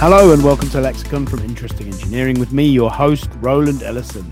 Hello 0.00 0.32
and 0.32 0.42
welcome 0.42 0.70
to 0.70 0.80
Lexicon 0.80 1.26
from 1.26 1.40
Interesting 1.40 1.88
Engineering 1.88 2.40
with 2.40 2.54
me, 2.54 2.64
your 2.66 2.90
host, 2.90 3.28
Roland 3.42 3.82
Ellison. 3.82 4.26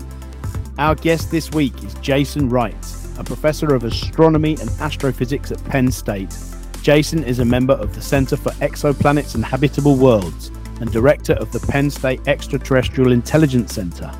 Our 0.79 0.95
guest 0.95 1.29
this 1.29 1.51
week 1.51 1.83
is 1.83 1.93
Jason 2.01 2.49
Wright, 2.49 2.75
a 3.19 3.23
professor 3.23 3.75
of 3.75 3.83
astronomy 3.83 4.57
and 4.59 4.67
astrophysics 4.81 5.51
at 5.51 5.63
Penn 5.65 5.91
State. 5.91 6.35
Jason 6.81 7.23
is 7.23 7.37
a 7.37 7.45
member 7.45 7.75
of 7.75 7.93
the 7.93 8.01
Center 8.01 8.35
for 8.35 8.49
Exoplanets 8.53 9.35
and 9.35 9.45
Habitable 9.45 9.95
Worlds 9.95 10.47
and 10.81 10.91
director 10.91 11.33
of 11.33 11.51
the 11.51 11.59
Penn 11.59 11.91
State 11.91 12.27
Extraterrestrial 12.27 13.11
Intelligence 13.11 13.75
Center. 13.75 14.11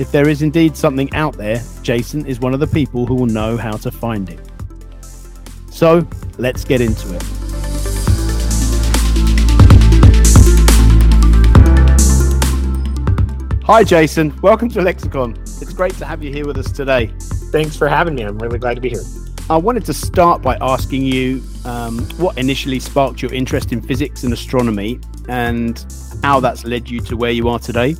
If 0.00 0.10
there 0.10 0.28
is 0.28 0.42
indeed 0.42 0.76
something 0.76 1.14
out 1.14 1.36
there, 1.36 1.62
Jason 1.82 2.26
is 2.26 2.40
one 2.40 2.54
of 2.54 2.58
the 2.58 2.66
people 2.66 3.06
who 3.06 3.14
will 3.14 3.26
know 3.26 3.56
how 3.56 3.76
to 3.76 3.92
find 3.92 4.28
it. 4.28 4.40
So, 5.70 6.04
let's 6.38 6.64
get 6.64 6.80
into 6.80 7.14
it. 7.14 7.49
Hi, 13.72 13.84
Jason. 13.84 14.36
Welcome 14.42 14.68
to 14.70 14.82
Lexicon. 14.82 15.38
It's 15.42 15.72
great 15.72 15.94
to 15.98 16.04
have 16.04 16.24
you 16.24 16.32
here 16.32 16.44
with 16.44 16.58
us 16.58 16.72
today. 16.72 17.06
Thanks 17.52 17.76
for 17.76 17.86
having 17.86 18.16
me. 18.16 18.24
I'm 18.24 18.36
really 18.36 18.58
glad 18.58 18.74
to 18.74 18.80
be 18.80 18.88
here. 18.88 19.04
I 19.48 19.58
wanted 19.58 19.84
to 19.84 19.94
start 19.94 20.42
by 20.42 20.58
asking 20.60 21.04
you 21.04 21.40
um, 21.64 22.00
what 22.16 22.36
initially 22.36 22.80
sparked 22.80 23.22
your 23.22 23.32
interest 23.32 23.70
in 23.70 23.80
physics 23.80 24.24
and 24.24 24.32
astronomy 24.32 24.98
and 25.28 25.86
how 26.24 26.40
that's 26.40 26.64
led 26.64 26.90
you 26.90 26.98
to 27.02 27.16
where 27.16 27.30
you 27.30 27.48
are 27.48 27.60
today. 27.60 27.94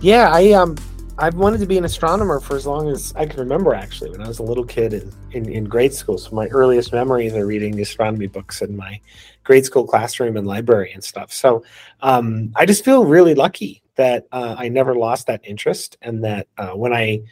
Yeah, 0.00 0.32
I 0.32 0.50
um 0.50 0.76
I've 1.16 1.36
wanted 1.36 1.60
to 1.60 1.66
be 1.66 1.78
an 1.78 1.84
astronomer 1.84 2.40
for 2.40 2.56
as 2.56 2.66
long 2.66 2.88
as 2.88 3.14
I 3.14 3.24
can 3.24 3.38
remember 3.38 3.72
actually 3.72 4.10
when 4.10 4.20
I 4.20 4.26
was 4.26 4.40
a 4.40 4.42
little 4.42 4.64
kid 4.64 4.94
in, 4.94 5.12
in, 5.30 5.48
in 5.48 5.64
grade 5.66 5.94
school. 5.94 6.18
So 6.18 6.34
my 6.34 6.48
earliest 6.48 6.92
memories 6.92 7.34
are 7.34 7.46
reading 7.46 7.76
the 7.76 7.82
astronomy 7.82 8.26
books 8.26 8.62
in 8.62 8.76
my 8.76 9.00
grade 9.44 9.64
school 9.64 9.86
classroom 9.86 10.36
and 10.36 10.44
library 10.44 10.90
and 10.92 11.04
stuff. 11.04 11.32
So 11.32 11.62
um, 12.00 12.50
I 12.56 12.66
just 12.66 12.84
feel 12.84 13.04
really 13.04 13.36
lucky 13.36 13.84
that 13.96 14.26
uh, 14.32 14.54
I 14.58 14.68
never 14.68 14.94
lost 14.94 15.26
that 15.26 15.40
interest, 15.44 15.96
and 16.02 16.22
that 16.24 16.48
uh, 16.58 16.70
when 16.70 16.92
I 16.92 17.22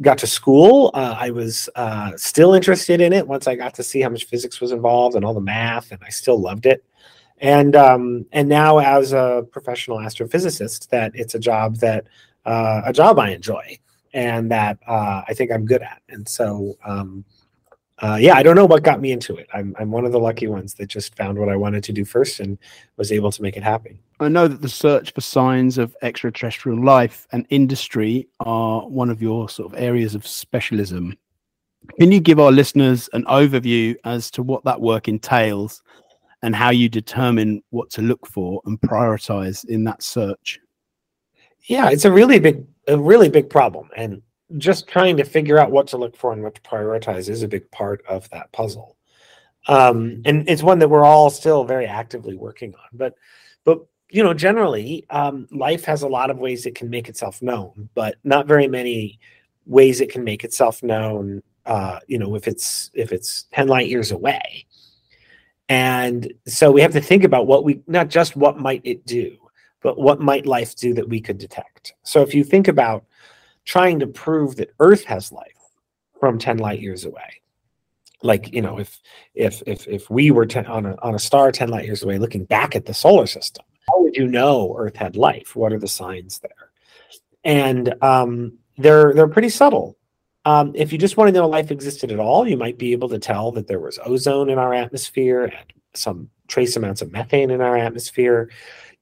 got 0.00 0.18
to 0.18 0.26
school, 0.26 0.90
uh, 0.94 1.16
I 1.18 1.30
was 1.30 1.68
uh, 1.76 2.12
still 2.16 2.54
interested 2.54 3.00
in 3.00 3.12
it. 3.12 3.26
Once 3.26 3.46
I 3.46 3.54
got 3.54 3.74
to 3.74 3.82
see 3.82 4.00
how 4.00 4.08
much 4.08 4.24
physics 4.24 4.60
was 4.60 4.72
involved 4.72 5.16
and 5.16 5.24
all 5.24 5.34
the 5.34 5.40
math, 5.40 5.92
and 5.92 6.00
I 6.04 6.10
still 6.10 6.40
loved 6.40 6.66
it. 6.66 6.84
And 7.38 7.74
um, 7.74 8.26
and 8.32 8.48
now 8.48 8.78
as 8.78 9.12
a 9.12 9.46
professional 9.50 9.98
astrophysicist, 9.98 10.88
that 10.90 11.12
it's 11.14 11.34
a 11.34 11.38
job 11.40 11.76
that 11.76 12.06
uh, 12.44 12.82
a 12.84 12.92
job 12.92 13.18
I 13.18 13.30
enjoy 13.30 13.78
and 14.14 14.50
that 14.50 14.78
uh, 14.86 15.22
I 15.26 15.34
think 15.34 15.50
I'm 15.50 15.64
good 15.64 15.82
at. 15.82 16.02
And 16.08 16.28
so 16.28 16.76
um, 16.84 17.24
uh, 18.02 18.16
yeah, 18.16 18.34
I 18.34 18.42
don't 18.42 18.56
know 18.56 18.66
what 18.66 18.82
got 18.82 19.00
me 19.00 19.12
into 19.12 19.36
it. 19.36 19.46
I'm, 19.54 19.76
I'm 19.78 19.92
one 19.92 20.04
of 20.04 20.10
the 20.10 20.18
lucky 20.18 20.48
ones 20.48 20.74
that 20.74 20.86
just 20.86 21.14
found 21.14 21.38
what 21.38 21.48
I 21.48 21.54
wanted 21.54 21.84
to 21.84 21.92
do 21.92 22.04
first 22.04 22.40
and 22.40 22.58
was 22.96 23.12
able 23.12 23.30
to 23.30 23.42
make 23.42 23.56
it 23.56 23.62
happen. 23.62 23.96
I 24.18 24.28
know 24.28 24.48
that 24.48 24.60
the 24.60 24.68
search 24.68 25.12
for 25.14 25.20
signs 25.20 25.78
of 25.78 25.96
extraterrestrial 26.02 26.82
life 26.82 27.28
and 27.30 27.46
industry 27.50 28.28
are 28.40 28.88
one 28.88 29.08
of 29.08 29.22
your 29.22 29.48
sort 29.48 29.72
of 29.72 29.78
areas 29.78 30.16
of 30.16 30.26
specialism. 30.26 31.16
Can 32.00 32.10
you 32.10 32.18
give 32.18 32.40
our 32.40 32.50
listeners 32.50 33.08
an 33.12 33.24
overview 33.26 33.94
as 34.04 34.32
to 34.32 34.42
what 34.42 34.64
that 34.64 34.80
work 34.80 35.06
entails 35.06 35.82
and 36.42 36.56
how 36.56 36.70
you 36.70 36.88
determine 36.88 37.62
what 37.70 37.88
to 37.90 38.02
look 38.02 38.26
for 38.26 38.60
and 38.66 38.80
prioritize 38.80 39.64
in 39.66 39.84
that 39.84 40.02
search? 40.02 40.58
Yeah, 41.66 41.90
it's 41.90 42.04
a 42.04 42.10
really 42.10 42.40
big, 42.40 42.66
a 42.88 42.98
really 42.98 43.28
big 43.28 43.48
problem. 43.48 43.88
And 43.96 44.22
just 44.58 44.88
trying 44.88 45.16
to 45.16 45.24
figure 45.24 45.58
out 45.58 45.70
what 45.70 45.86
to 45.88 45.96
look 45.96 46.16
for 46.16 46.32
and 46.32 46.42
what 46.42 46.54
to 46.54 46.60
prioritize 46.62 47.28
is 47.28 47.42
a 47.42 47.48
big 47.48 47.70
part 47.70 48.02
of 48.08 48.28
that 48.30 48.50
puzzle. 48.52 48.96
Um, 49.68 50.22
and 50.24 50.48
it's 50.48 50.62
one 50.62 50.78
that 50.80 50.88
we're 50.88 51.04
all 51.04 51.30
still 51.30 51.64
very 51.64 51.86
actively 51.86 52.36
working 52.36 52.74
on. 52.74 52.88
But, 52.92 53.14
but 53.64 53.80
you 54.10 54.22
know, 54.22 54.34
generally, 54.34 55.06
um, 55.10 55.46
life 55.50 55.84
has 55.84 56.02
a 56.02 56.08
lot 56.08 56.30
of 56.30 56.38
ways 56.38 56.66
it 56.66 56.74
can 56.74 56.90
make 56.90 57.08
itself 57.08 57.40
known, 57.40 57.88
but 57.94 58.16
not 58.24 58.46
very 58.46 58.68
many 58.68 59.18
ways 59.64 60.00
it 60.00 60.10
can 60.10 60.24
make 60.24 60.44
itself 60.44 60.82
known. 60.82 61.42
Uh, 61.64 62.00
you 62.08 62.18
know, 62.18 62.34
if 62.34 62.48
it's 62.48 62.90
if 62.92 63.12
it's 63.12 63.44
ten 63.52 63.68
light 63.68 63.88
years 63.88 64.10
away, 64.10 64.66
and 65.68 66.32
so 66.46 66.72
we 66.72 66.82
have 66.82 66.92
to 66.92 67.00
think 67.00 67.24
about 67.24 67.46
what 67.46 67.64
we 67.64 67.80
not 67.86 68.08
just 68.08 68.36
what 68.36 68.58
might 68.58 68.82
it 68.84 69.06
do, 69.06 69.36
but 69.80 69.96
what 69.96 70.20
might 70.20 70.44
life 70.44 70.74
do 70.76 70.92
that 70.92 71.08
we 71.08 71.20
could 71.20 71.38
detect. 71.38 71.94
So 72.02 72.20
if 72.20 72.34
you 72.34 72.44
think 72.44 72.68
about 72.68 73.04
trying 73.64 74.00
to 74.00 74.06
prove 74.06 74.56
that 74.56 74.74
Earth 74.80 75.04
has 75.04 75.32
life 75.32 75.52
from 76.18 76.38
10 76.38 76.58
light 76.58 76.80
years 76.80 77.04
away. 77.04 77.40
Like, 78.22 78.52
you 78.52 78.62
know, 78.62 78.78
if 78.78 79.00
if 79.34 79.62
if 79.66 79.88
if 79.88 80.08
we 80.08 80.30
were 80.30 80.46
ten, 80.46 80.66
on 80.66 80.86
a 80.86 80.96
on 81.02 81.14
a 81.14 81.18
star 81.18 81.50
10 81.50 81.68
light 81.68 81.84
years 81.84 82.04
away 82.04 82.18
looking 82.18 82.44
back 82.44 82.76
at 82.76 82.86
the 82.86 82.94
solar 82.94 83.26
system, 83.26 83.64
how 83.88 84.00
would 84.00 84.16
you 84.16 84.28
know 84.28 84.76
Earth 84.78 84.96
had 84.96 85.16
life? 85.16 85.56
What 85.56 85.72
are 85.72 85.78
the 85.78 85.88
signs 85.88 86.38
there? 86.38 86.70
And 87.42 87.94
um, 88.02 88.58
they're 88.78 89.12
they're 89.12 89.28
pretty 89.28 89.48
subtle. 89.48 89.96
Um, 90.44 90.72
if 90.74 90.92
you 90.92 90.98
just 90.98 91.16
want 91.16 91.28
to 91.28 91.32
know 91.32 91.48
life 91.48 91.70
existed 91.70 92.10
at 92.10 92.18
all, 92.18 92.48
you 92.48 92.56
might 92.56 92.78
be 92.78 92.92
able 92.92 93.08
to 93.10 93.18
tell 93.18 93.52
that 93.52 93.66
there 93.66 93.80
was 93.80 93.98
ozone 94.04 94.50
in 94.50 94.58
our 94.58 94.74
atmosphere 94.74 95.44
and 95.44 95.72
some 95.94 96.30
trace 96.48 96.76
amounts 96.76 97.02
of 97.02 97.12
methane 97.12 97.50
in 97.50 97.60
our 97.60 97.76
atmosphere. 97.76 98.50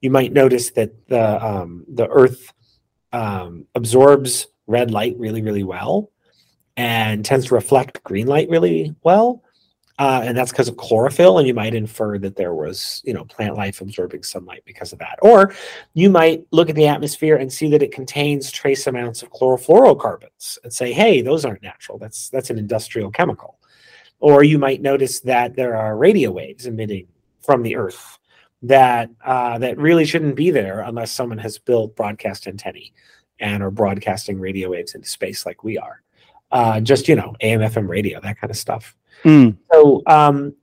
You 0.01 0.11
might 0.11 0.33
notice 0.33 0.71
that 0.71 1.09
the 1.09 1.45
um, 1.45 1.85
the 1.89 2.09
Earth 2.09 2.53
um, 3.13 3.67
absorbs 3.75 4.47
red 4.71 4.91
light 4.91 5.17
really, 5.19 5.43
really 5.43 5.65
well 5.65 6.11
and 6.77 7.25
tends 7.25 7.47
to 7.47 7.55
reflect 7.55 8.03
green 8.05 8.27
light 8.27 8.49
really 8.49 8.95
well. 9.03 9.43
Uh, 9.99 10.23
and 10.25 10.35
that's 10.35 10.51
because 10.51 10.69
of 10.69 10.79
chlorophyll. 10.79 11.39
And 11.39 11.47
you 11.47 11.53
might 11.53 11.75
infer 11.75 12.17
that 12.19 12.37
there 12.37 12.55
was, 12.55 13.03
you 13.05 13.13
know, 13.13 13.25
plant 13.27 13.57
life 13.57 13.83
absorbing 13.83 14.23
sunlight 14.23 14.63
because 14.65 14.95
of 14.95 14.99
that. 15.01 15.19
Or 15.21 15.53
you 15.93 16.09
might 16.09 16.47
look 16.53 16.71
at 16.71 16.77
the 16.77 16.87
atmosphere 16.87 17.37
and 17.37 17.53
see 17.53 17.69
that 17.69 17.83
it 17.83 17.93
contains 17.93 18.51
trace 18.51 18.87
amounts 18.87 19.23
of 19.23 19.31
chlorofluorocarbons 19.31 20.57
and 20.65 20.73
say, 20.73 20.93
hey, 20.95 21.21
those 21.21 21.45
aren't 21.45 21.63
natural. 21.63 21.99
That's 21.99 22.31
that's 22.31 22.49
an 22.49 22.57
industrial 22.57 23.11
chemical. 23.11 23.59
Or 24.21 24.43
you 24.43 24.59
might 24.59 24.81
notice 24.81 25.21
that 25.21 25.55
there 25.55 25.77
are 25.77 25.99
radio 25.99 26.31
waves 26.31 26.65
emitting 26.65 27.09
from 27.41 27.63
the 27.63 27.77
Earth 27.77 28.19
that 28.63 29.11
uh, 29.23 29.59
that 29.59 29.77
really 29.77 30.07
shouldn't 30.07 30.37
be 30.37 30.51
there 30.51 30.81
unless 30.81 31.13
someone 31.13 31.39
has 31.39 31.59
built 31.59 31.95
broadcast 31.95 32.47
antennae 32.47 32.95
and 33.41 33.63
are 33.63 33.71
broadcasting 33.71 34.39
radio 34.39 34.71
waves 34.71 34.95
into 34.95 35.09
space 35.09 35.45
like 35.47 35.65
we 35.65 35.79
are. 35.79 36.03
Uh, 36.53 36.81
just 36.81 37.09
you 37.09 37.15
know, 37.15 37.35
AM, 37.41 37.61
FM 37.61 37.89
radio, 37.89 38.21
that 38.21 38.39
kind 38.41 38.51
of 38.51 38.57
stuff. 38.57 38.97
Mm. 39.25 39.57
So 39.73 40.03
um, 40.07 40.55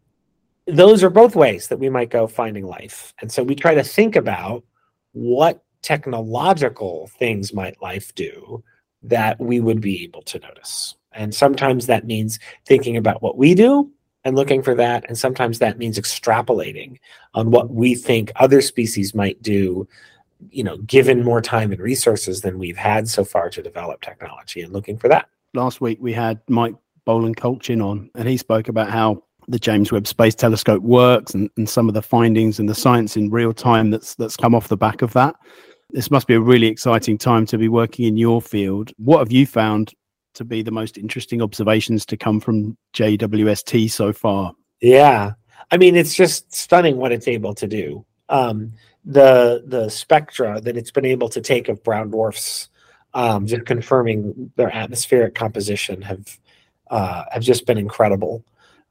those 0.66 1.04
are 1.04 1.10
both 1.10 1.36
ways 1.36 1.68
that 1.68 1.80
we 1.80 1.90
might 1.90 2.10
go 2.10 2.28
finding 2.28 2.66
life, 2.66 3.14
and 3.22 3.32
so 3.32 3.44
we 3.44 3.56
try 3.56 3.74
to 3.74 3.84
think 3.84 4.16
about 4.16 4.64
what 5.14 5.64
technological 5.82 7.10
things 7.18 7.54
might 7.54 7.82
life 7.82 8.14
do 8.16 8.64
that 9.04 9.40
we 9.40 9.60
would 9.60 9.82
be 9.82 10.04
able 10.04 10.22
to 10.24 10.40
notice. 10.40 10.96
And 11.14 11.34
sometimes 11.34 11.88
that 11.88 12.06
means 12.06 12.40
thinking 12.66 12.98
about 12.98 13.22
what 13.22 13.38
we 13.38 13.56
do 13.56 13.92
and 14.24 14.36
looking 14.36 14.62
for 14.62 14.76
that. 14.76 15.06
And 15.08 15.18
sometimes 15.18 15.60
that 15.60 15.78
means 15.78 15.98
extrapolating 15.98 17.00
on 17.34 17.52
what 17.52 17.70
we 17.70 17.96
think 17.96 18.32
other 18.36 18.62
species 18.62 19.16
might 19.16 19.42
do, 19.42 19.88
you 20.50 20.64
know, 20.64 20.78
given 20.80 21.24
more 21.24 21.42
time 21.42 21.72
and 21.72 21.82
resources 21.82 22.42
than 22.42 22.60
we've 22.60 22.78
had 22.78 23.08
so 23.08 23.24
far 23.24 23.50
to 23.50 23.62
develop 23.62 24.02
technology 24.02 24.62
and 24.62 24.74
looking 24.74 24.98
for 24.98 25.08
that. 25.08 25.30
Last 25.54 25.82
week 25.82 25.98
we 26.02 26.14
had 26.14 26.40
Mike 26.48 26.76
Boylan-Kolchin 27.06 27.84
on, 27.84 28.10
and 28.16 28.28
he 28.28 28.38
spoke 28.38 28.68
about 28.68 28.90
how 28.90 29.24
the 29.48 29.60
James 29.60 29.92
Webb 29.92 30.08
Space 30.08 30.36
Telescope 30.36 30.84
works 30.84 31.34
and, 31.34 31.50
and 31.58 31.70
some 31.70 31.88
of 31.88 31.94
the 31.94 32.02
findings 32.02 32.60
and 32.60 32.68
the 32.68 32.76
science 32.76 33.16
in 33.16 33.30
real 33.30 33.54
time 33.54 33.92
that's 33.92 34.14
that's 34.16 34.36
come 34.36 34.54
off 34.54 34.68
the 34.68 34.78
back 34.78 35.02
of 35.02 35.14
that. 35.14 35.36
This 35.92 36.12
must 36.12 36.28
be 36.28 36.34
a 36.34 36.40
really 36.42 36.68
exciting 36.68 37.18
time 37.18 37.46
to 37.46 37.58
be 37.58 37.70
working 37.70 38.06
in 38.06 38.18
your 38.18 38.42
field. 38.42 38.92
What 38.98 39.20
have 39.20 39.32
you 39.32 39.48
found 39.48 39.94
to 40.38 40.46
be 40.46 40.62
the 40.62 40.72
most 40.72 40.98
interesting 40.98 41.42
observations 41.42 42.06
to 42.06 42.16
come 42.16 42.40
from 42.40 42.78
JWST 42.94 43.92
so 43.92 44.14
far. 44.14 44.54
Yeah. 44.82 45.34
I 45.72 45.78
mean, 45.78 45.96
it's 45.96 46.16
just 46.16 46.54
stunning 46.54 46.98
what 46.98 47.12
it's 47.12 47.28
able 47.28 47.54
to 47.56 47.68
do. 47.68 48.06
Um, 48.30 48.74
the 49.08 49.64
the 49.66 49.90
spectra 49.90 50.60
that 50.62 50.76
it's 50.76 50.92
been 50.92 51.06
able 51.06 51.30
to 51.30 51.42
take 51.42 51.70
of 51.70 51.84
brown 51.84 52.10
dwarfs, 52.10 52.68
um, 53.14 53.48
just 53.48 53.66
confirming 53.66 54.52
their 54.58 54.74
atmospheric 54.76 55.34
composition, 55.34 56.02
have 56.02 56.38
uh, 56.92 57.24
have 57.32 57.42
just 57.42 57.66
been 57.66 57.78
incredible. 57.78 58.44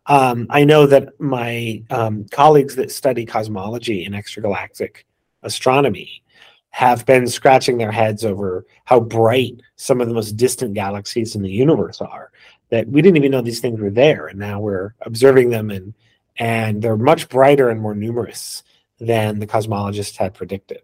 Um, 0.07 0.47
I 0.51 0.65
know 0.65 0.87
that 0.87 1.21
my 1.21 1.83
um, 1.91 2.25
colleagues 2.31 2.77
that 2.77 2.91
study 2.91 3.27
cosmology 3.27 4.05
and 4.05 4.15
extragalactic 4.15 5.05
astronomy 5.43 6.23
have 6.71 7.05
been 7.05 7.27
scratching 7.27 7.77
their 7.77 7.93
heads 7.93 8.25
over 8.25 8.67
how 8.85 9.01
bright 9.01 9.61
some 9.77 10.01
of 10.01 10.09
the 10.09 10.15
most 10.15 10.37
distant 10.37 10.75
galaxies 10.75 11.35
in 11.35 11.43
the 11.43 11.51
universe 11.51 12.01
are 12.01 12.31
that 12.71 12.87
we 12.89 13.03
didn't 13.03 13.17
even 13.17 13.31
know 13.31 13.41
these 13.41 13.61
things 13.61 13.81
were 13.81 13.91
there 13.91 14.27
and 14.27 14.39
now 14.39 14.61
we're 14.61 14.95
observing 15.03 15.51
them 15.51 15.71
and 15.71 15.95
and 16.39 16.83
they're 16.83 16.97
much 16.97 17.29
brighter 17.29 17.71
and 17.71 17.81
more 17.81 17.95
numerous 17.95 18.63
than 18.99 19.39
the 19.39 19.47
cosmologists 19.47 20.17
had 20.17 20.35
predicted 20.35 20.83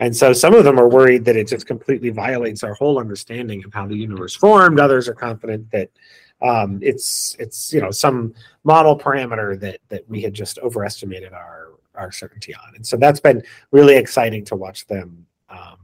and 0.00 0.16
so 0.16 0.32
some 0.32 0.54
of 0.54 0.64
them 0.64 0.80
are 0.80 0.88
worried 0.88 1.26
that 1.26 1.36
it 1.36 1.46
just 1.46 1.66
completely 1.66 2.08
violates 2.08 2.64
our 2.64 2.72
whole 2.74 2.98
understanding 2.98 3.62
of 3.64 3.74
how 3.74 3.86
the 3.86 3.96
universe 3.96 4.34
formed 4.34 4.80
others 4.80 5.08
are 5.08 5.14
confident 5.14 5.70
that 5.70 5.90
um, 6.42 6.78
it's 6.82 7.36
it's 7.38 7.72
you 7.72 7.80
know 7.80 7.90
some 7.90 8.34
model 8.64 8.98
parameter 8.98 9.60
that 9.60 9.80
that 9.88 10.08
we 10.08 10.22
had 10.22 10.32
just 10.32 10.58
overestimated 10.60 11.32
our 11.32 11.72
our 11.94 12.10
certainty 12.10 12.54
on. 12.54 12.74
And 12.74 12.86
so 12.86 12.96
that's 12.96 13.20
been 13.20 13.42
really 13.72 13.96
exciting 13.96 14.44
to 14.46 14.56
watch 14.56 14.86
them 14.86 15.26
um, 15.50 15.76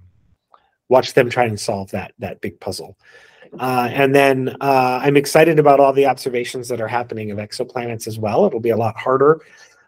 watch 0.89 1.13
them 1.13 1.29
try 1.29 1.45
and 1.45 1.61
solve 1.61 1.91
that 1.91 2.13
that 2.19 2.41
big 2.41 2.59
puzzle. 2.59 2.97
Uh, 3.61 3.89
and 3.93 4.15
then 4.15 4.57
uh, 4.61 5.01
I'm 5.03 5.17
excited 5.17 5.59
about 5.59 5.79
all 5.79 5.93
the 5.93 6.07
observations 6.07 6.69
that 6.69 6.81
are 6.81 6.89
happening 6.89 7.31
of 7.31 7.39
exoplanets 7.39 8.07
as 8.07 8.19
well. 8.19 8.45
It'll 8.47 8.61
be 8.61 8.71
a 8.71 8.77
lot 8.77 8.97
harder. 8.97 9.41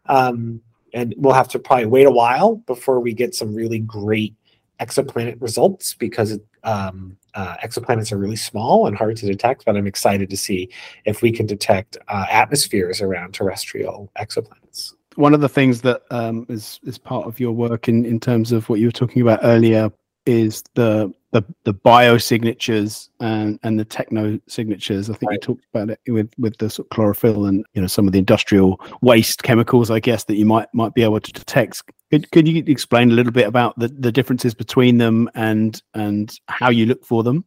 Um, 0.07 0.61
and 0.95 1.15
we'll 1.17 1.35
have 1.35 1.49
to 1.49 1.59
probably 1.59 1.87
wait 1.87 2.07
a 2.07 2.11
while 2.11 2.57
before 2.57 3.01
we 3.01 3.13
get 3.13 3.35
some 3.35 3.55
really 3.55 3.79
great 3.79 4.35
exoplanet 4.81 5.41
results 5.41 5.95
because 5.95 6.39
um, 6.65 7.17
uh, 7.35 7.57
exoplanets 7.59 8.13
are 8.13 8.19
really 8.19 8.37
small 8.37 8.87
and 8.87 8.97
hard 8.97 9.17
to 9.17 9.27
detect. 9.27 9.65
But 9.65 9.77
I'm 9.77 9.87
excited 9.87 10.31
to 10.31 10.37
see 10.37 10.69
if 11.05 11.23
we 11.23 11.33
can 11.33 11.47
detect 11.47 11.97
uh, 12.09 12.27
atmospheres 12.31 13.01
around 13.01 13.35
terrestrial 13.35 14.11
exoplanets. 14.19 14.95
One 15.17 15.35
of 15.35 15.41
the 15.41 15.49
things 15.49 15.81
that 15.83 16.03
um, 16.11 16.47
is 16.49 16.79
is 16.85 16.97
part 16.97 17.27
of 17.27 17.41
your 17.41 17.53
work 17.53 17.89
in, 17.89 18.05
in 18.05 18.21
terms 18.21 18.53
of 18.53 18.69
what 18.69 18.79
you 18.79 18.87
were 18.87 18.93
talking 18.93 19.23
about 19.23 19.41
earlier 19.43 19.91
is 20.27 20.63
the 20.75 21.13
the 21.33 21.43
the 21.65 21.75
biosignatures 21.75 23.11
and 23.21 23.59
and 23.63 23.79
the 23.79 23.85
techno 23.85 24.39
signatures. 24.49 25.11
I 25.11 25.15
think 25.15 25.31
right. 25.31 25.35
you 25.35 25.41
talked 25.41 25.65
about 25.73 25.91
it 25.91 26.01
with 26.09 26.33
with 26.39 26.57
the 26.59 26.71
sort 26.71 26.87
of 26.87 26.91
chlorophyll 26.91 27.47
and 27.47 27.65
you 27.75 27.81
know 27.81 27.87
some 27.87 28.07
of 28.07 28.13
the 28.13 28.19
industrial 28.19 28.81
waste 29.03 29.43
chemicals. 29.43 29.91
I 29.91 30.01
guess 30.01 30.25
that 30.25 30.37
you 30.37 30.47
might 30.47 30.69
might 30.73 30.95
be 30.95 31.03
able 31.03 31.21
to 31.21 31.33
detect. 31.33 31.83
Could, 32.11 32.31
could 32.31 32.49
you 32.49 32.65
explain 32.67 33.11
a 33.11 33.15
little 33.15 33.33
bit 33.33 33.47
about 33.47 33.79
the, 33.79 33.89
the 33.89 34.11
differences 34.11 34.55
between 34.55 34.97
them 34.99 35.29
and 35.35 35.81
and 35.95 36.35
how 36.47 36.71
you 36.71 36.87
look 36.87 37.05
for 37.05 37.23
them? 37.23 37.45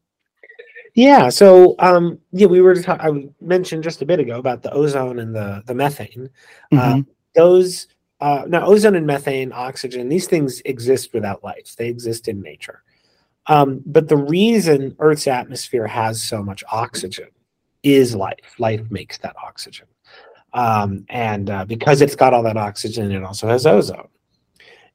Yeah, 0.94 1.30
so 1.30 1.76
um, 1.80 2.20
yeah, 2.32 2.48
we 2.48 2.62
were 2.62 2.76
talk- 2.82 3.00
I 3.02 3.30
mentioned 3.40 3.84
just 3.84 4.02
a 4.02 4.06
bit 4.06 4.20
ago 4.20 4.38
about 4.38 4.62
the 4.62 4.72
ozone 4.72 5.20
and 5.20 5.34
the 5.36 5.64
the 5.66 5.74
methane. 5.74 6.30
Uh, 6.72 6.76
mm-hmm. 6.76 7.00
Uh, 7.00 7.04
those 7.34 7.88
uh, 8.20 8.44
now 8.48 8.66
ozone 8.66 8.96
and 8.96 9.08
methane, 9.08 9.52
oxygen, 9.54 10.10
these 10.10 10.28
things 10.28 10.62
exist 10.66 11.14
without 11.14 11.44
life. 11.44 11.76
They 11.76 11.88
exist 11.88 12.28
in 12.28 12.42
nature. 12.42 12.84
Um, 13.48 13.82
but 13.86 14.08
the 14.08 14.18
reason 14.18 14.96
Earth's 15.00 15.28
atmosphere 15.28 15.88
has 15.88 16.22
so 16.22 16.44
much 16.44 16.64
oxygen 16.72 17.30
is 17.84 18.16
life. 18.16 18.60
Life 18.60 18.90
makes 18.92 19.18
that 19.20 19.36
oxygen. 19.44 19.88
Um, 20.54 21.06
and 21.10 21.50
uh, 21.50 21.66
because 21.66 22.02
it's 22.02 22.16
got 22.16 22.34
all 22.34 22.44
that 22.44 22.58
oxygen, 22.58 23.12
it 23.12 23.24
also 23.24 23.48
has 23.48 23.66
ozone. 23.66 24.08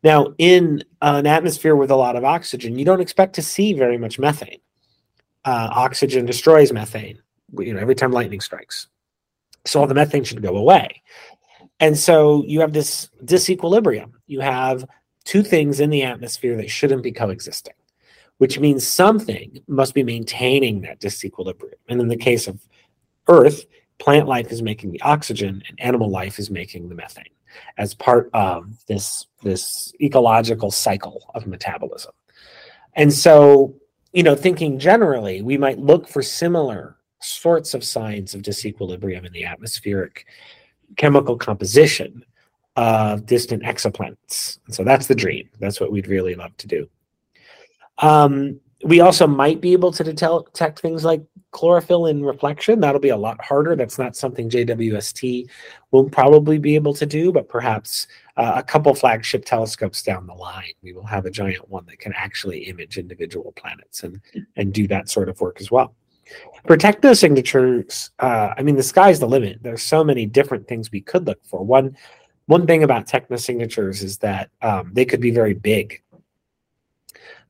Now, 0.02 0.34
in 0.38 0.84
an 1.02 1.26
atmosphere 1.26 1.74
with 1.74 1.90
a 1.90 1.96
lot 1.96 2.16
of 2.16 2.24
oxygen, 2.24 2.78
you 2.78 2.84
don't 2.84 3.00
expect 3.00 3.34
to 3.36 3.42
see 3.42 3.72
very 3.72 3.98
much 3.98 4.18
methane. 4.18 4.60
Uh, 5.44 5.68
oxygen 5.72 6.26
destroys 6.26 6.72
methane. 6.72 7.20
You 7.58 7.74
know, 7.74 7.80
every 7.80 7.94
time 7.94 8.12
lightning 8.12 8.40
strikes, 8.40 8.88
so 9.64 9.80
all 9.80 9.86
the 9.86 9.94
methane 9.94 10.24
should 10.24 10.42
go 10.42 10.56
away. 10.56 11.02
And 11.80 11.96
so 11.96 12.44
you 12.46 12.60
have 12.60 12.72
this 12.72 13.08
disequilibrium. 13.24 14.12
You 14.26 14.40
have 14.40 14.84
two 15.24 15.42
things 15.42 15.80
in 15.80 15.90
the 15.90 16.02
atmosphere 16.02 16.56
that 16.56 16.70
shouldn't 16.70 17.02
be 17.02 17.12
coexisting 17.12 17.74
which 18.38 18.58
means 18.58 18.86
something 18.86 19.60
must 19.66 19.94
be 19.94 20.02
maintaining 20.02 20.82
that 20.82 21.00
disequilibrium. 21.00 21.74
And 21.88 22.00
in 22.00 22.08
the 22.08 22.16
case 22.16 22.46
of 22.46 22.60
Earth, 23.28 23.66
plant 23.98 24.28
life 24.28 24.52
is 24.52 24.62
making 24.62 24.92
the 24.92 25.00
oxygen 25.02 25.62
and 25.68 25.80
animal 25.80 26.10
life 26.10 26.38
is 26.38 26.50
making 26.50 26.88
the 26.88 26.94
methane 26.94 27.24
as 27.78 27.94
part 27.94 28.28
of 28.34 28.76
this, 28.86 29.26
this 29.42 29.92
ecological 30.00 30.70
cycle 30.70 31.30
of 31.34 31.46
metabolism. 31.46 32.12
And 32.94 33.12
so, 33.12 33.74
you 34.12 34.22
know, 34.22 34.34
thinking 34.34 34.78
generally, 34.78 35.42
we 35.42 35.56
might 35.56 35.78
look 35.78 36.08
for 36.08 36.22
similar 36.22 36.96
sorts 37.20 37.74
of 37.74 37.82
signs 37.82 38.34
of 38.34 38.42
disequilibrium 38.42 39.24
in 39.24 39.32
the 39.32 39.44
atmospheric 39.44 40.26
chemical 40.96 41.36
composition 41.36 42.24
of 42.76 43.24
distant 43.24 43.62
exoplanets. 43.62 44.58
And 44.66 44.74
so 44.74 44.84
that's 44.84 45.06
the 45.06 45.14
dream. 45.14 45.48
That's 45.58 45.80
what 45.80 45.90
we'd 45.90 46.08
really 46.08 46.34
love 46.34 46.56
to 46.58 46.66
do. 46.66 46.88
Um, 47.98 48.60
we 48.84 49.00
also 49.00 49.26
might 49.26 49.60
be 49.60 49.72
able 49.72 49.90
to 49.92 50.04
detect 50.04 50.80
things 50.80 51.04
like 51.04 51.22
chlorophyll 51.50 52.06
in 52.06 52.22
reflection. 52.22 52.80
That'll 52.80 53.00
be 53.00 53.08
a 53.08 53.16
lot 53.16 53.42
harder. 53.42 53.74
That's 53.74 53.98
not 53.98 54.14
something 54.14 54.50
JWST 54.50 55.48
will 55.90 56.10
probably 56.10 56.58
be 56.58 56.74
able 56.74 56.92
to 56.94 57.06
do, 57.06 57.32
but 57.32 57.48
perhaps 57.48 58.06
uh, 58.36 58.52
a 58.56 58.62
couple 58.62 58.94
flagship 58.94 59.44
telescopes 59.46 60.02
down 60.02 60.26
the 60.26 60.34
line, 60.34 60.72
we 60.82 60.92
will 60.92 61.06
have 61.06 61.24
a 61.24 61.30
giant 61.30 61.68
one 61.70 61.86
that 61.86 61.98
can 61.98 62.12
actually 62.14 62.64
image 62.64 62.98
individual 62.98 63.52
planets 63.52 64.02
and, 64.02 64.20
and 64.56 64.74
do 64.74 64.86
that 64.88 65.08
sort 65.08 65.30
of 65.30 65.40
work 65.40 65.60
as 65.60 65.70
well. 65.70 65.94
For 66.66 66.76
technosignatures, 66.76 68.10
uh, 68.18 68.52
I 68.56 68.62
mean, 68.62 68.76
the 68.76 68.82
sky's 68.82 69.20
the 69.20 69.26
limit. 69.28 69.62
There's 69.62 69.82
so 69.82 70.04
many 70.04 70.26
different 70.26 70.68
things 70.68 70.90
we 70.90 71.00
could 71.00 71.26
look 71.26 71.42
for. 71.44 71.64
One, 71.64 71.96
one 72.46 72.66
thing 72.66 72.82
about 72.82 73.06
technosignatures 73.06 74.02
is 74.02 74.18
that 74.18 74.50
um, 74.60 74.90
they 74.92 75.04
could 75.04 75.20
be 75.20 75.30
very 75.30 75.54
big 75.54 76.02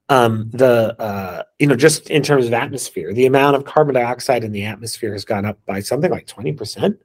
um, 0.08 0.49
the 0.53 1.00
uh, 1.00 1.43
you 1.58 1.67
know 1.67 1.76
just 1.76 2.11
in 2.11 2.23
terms 2.23 2.47
of 2.47 2.53
atmosphere, 2.53 3.12
the 3.12 3.26
amount 3.26 3.56
of 3.56 3.64
carbon 3.64 3.94
dioxide 3.94 4.44
in 4.44 4.53
the 4.53 4.64
atmosphere 4.64 5.12
has 5.12 5.25
gone 5.25 5.44
up 5.44 5.58
by 5.67 5.81
something 5.81 6.11
like 6.11 6.26
twenty 6.26 6.53
percent 6.53 6.97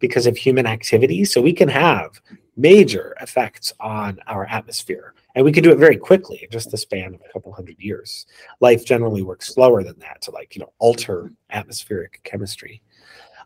because 0.00 0.26
of 0.26 0.36
human 0.36 0.66
activity. 0.66 1.24
So 1.24 1.40
we 1.40 1.52
can 1.52 1.68
have 1.68 2.20
major 2.56 3.16
effects 3.20 3.72
on 3.78 4.18
our 4.26 4.46
atmosphere, 4.46 5.14
and 5.34 5.44
we 5.44 5.52
can 5.52 5.62
do 5.62 5.70
it 5.70 5.78
very 5.78 5.96
quickly 5.96 6.40
in 6.42 6.50
just 6.50 6.70
the 6.70 6.76
span 6.76 7.14
of 7.14 7.20
a 7.20 7.32
couple 7.32 7.52
hundred 7.52 7.76
years. 7.78 8.26
Life 8.60 8.84
generally 8.84 9.22
works 9.22 9.54
slower 9.54 9.84
than 9.84 9.98
that 10.00 10.20
to 10.22 10.32
like 10.32 10.56
you 10.56 10.60
know 10.60 10.72
alter 10.78 11.32
atmospheric 11.50 12.20
chemistry. 12.24 12.82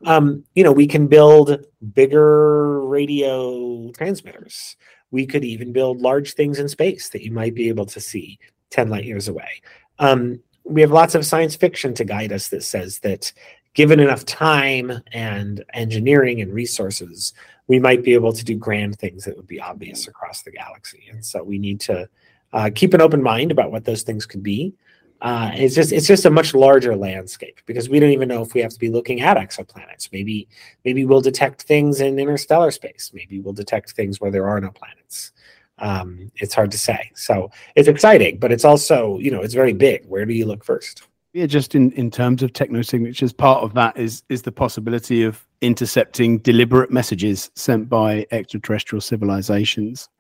Um, 0.05 0.45
you 0.55 0.65
know, 0.65 0.73
we 0.73 0.87
can 0.87 1.07
build 1.07 1.65
bigger 1.93 2.81
radio 2.87 3.93
transmitters. 3.93 4.77
We 5.11 5.27
could 5.27 5.45
even 5.45 5.73
build 5.73 6.01
large 6.01 6.33
things 6.33 6.59
in 6.59 6.69
space 6.69 7.11
that 7.11 7.23
you 7.23 7.31
might 7.31 7.55
be 7.55 7.69
able 7.69 7.87
to 7.87 8.01
see 8.01 8.39
10 8.73 8.89
light 8.89 9.05
years 9.05 9.29
away. 9.29 9.63
Um, 9.99 10.41
we 10.65 10.81
have 10.81 10.91
lots 10.91 11.15
of 11.15 11.27
science 11.27 11.55
fiction 11.55 11.95
to 11.95 12.05
guide 12.05 12.33
us 12.33 12.49
that 12.49 12.63
says 12.63 12.99
that 13.01 13.33
given 13.75 14.01
enough 14.01 14.25
time 14.25 14.93
and 15.13 15.65
engineering 15.75 16.41
and 16.41 16.53
resources, 16.53 17.33
we 17.69 17.79
might 17.79 18.03
be 18.03 18.15
able 18.15 18.33
to 18.33 18.45
do 18.45 18.57
grand 18.57 18.99
things 18.99 19.25
that 19.25 19.37
would 19.37 19.47
be 19.47 19.61
obvious 19.61 20.09
across 20.09 20.43
the 20.43 20.51
galaxy. 20.51 21.05
And 21.11 21.25
so 21.25 21.43
we 21.43 21.59
need 21.59 21.81
to 21.81 22.09
uh, 22.53 22.71
keep 22.75 22.95
an 22.95 23.01
open 23.01 23.23
mind 23.23 23.51
about 23.51 23.71
what 23.71 23.85
those 23.85 24.03
things 24.03 24.27
could 24.27 24.43
be. 24.43 24.75
Uh, 25.23 25.53
it's 25.55 25.77
just 25.77 25.93
it's 25.93 26.09
just 26.09 26.25
a 26.25 26.31
much 26.31 26.53
larger 26.53 26.97
landscape 26.97 27.61
because 27.65 27.89
we 27.89 28.01
don't 28.01 28.11
even 28.11 28.29
know 28.29 28.43
if 28.43 28.55
we 28.55 28.61
have 28.61 28.73
to 28.73 28.79
be 28.79 28.91
looking 28.91 29.21
at 29.21 29.37
exoplanets. 29.37 30.09
Maybe 30.13 30.49
maybe 30.85 31.05
we'll 31.05 31.21
detect 31.21 31.63
things 31.63 32.01
in 32.01 32.19
interstellar 32.19 32.73
space. 32.73 33.13
Maybe 33.15 33.39
we'll 33.39 33.53
detect 33.53 33.93
things 33.93 34.21
where 34.21 34.33
there 34.33 34.49
are 34.49 34.61
no 34.61 34.73
planets 34.73 35.31
um, 35.79 36.31
it's 36.37 36.55
hard 36.55 36.71
to 36.73 36.79
say. 36.79 37.11
So 37.15 37.51
it's 37.75 37.89
exciting, 37.89 38.39
but 38.39 38.53
it's 38.53 38.65
also, 38.65 39.19
you 39.19 39.31
know, 39.31 39.43
it's 39.43 39.55
very 39.55 39.73
big. 39.73 40.05
Where 40.07 40.25
do 40.27 40.33
you 40.33 40.47
look 40.47 40.65
first? 40.65 41.03
Yeah, 41.33 41.47
just 41.47 41.75
in, 41.75 41.93
in 41.93 42.11
terms 42.11 42.43
of 42.43 42.53
technosignatures, 42.53 43.35
part 43.35 43.65
of 43.65 43.73
that 43.75 43.97
is 43.97 44.23
is 44.29 44.43
the 44.43 44.53
possibility 44.53 45.23
of 45.23 45.45
intercepting 45.63 46.39
deliberate 46.39 46.91
messages 46.91 47.51
sent 47.55 47.89
by 47.89 48.27
extraterrestrial 48.31 49.01
civilizations. 49.01 50.11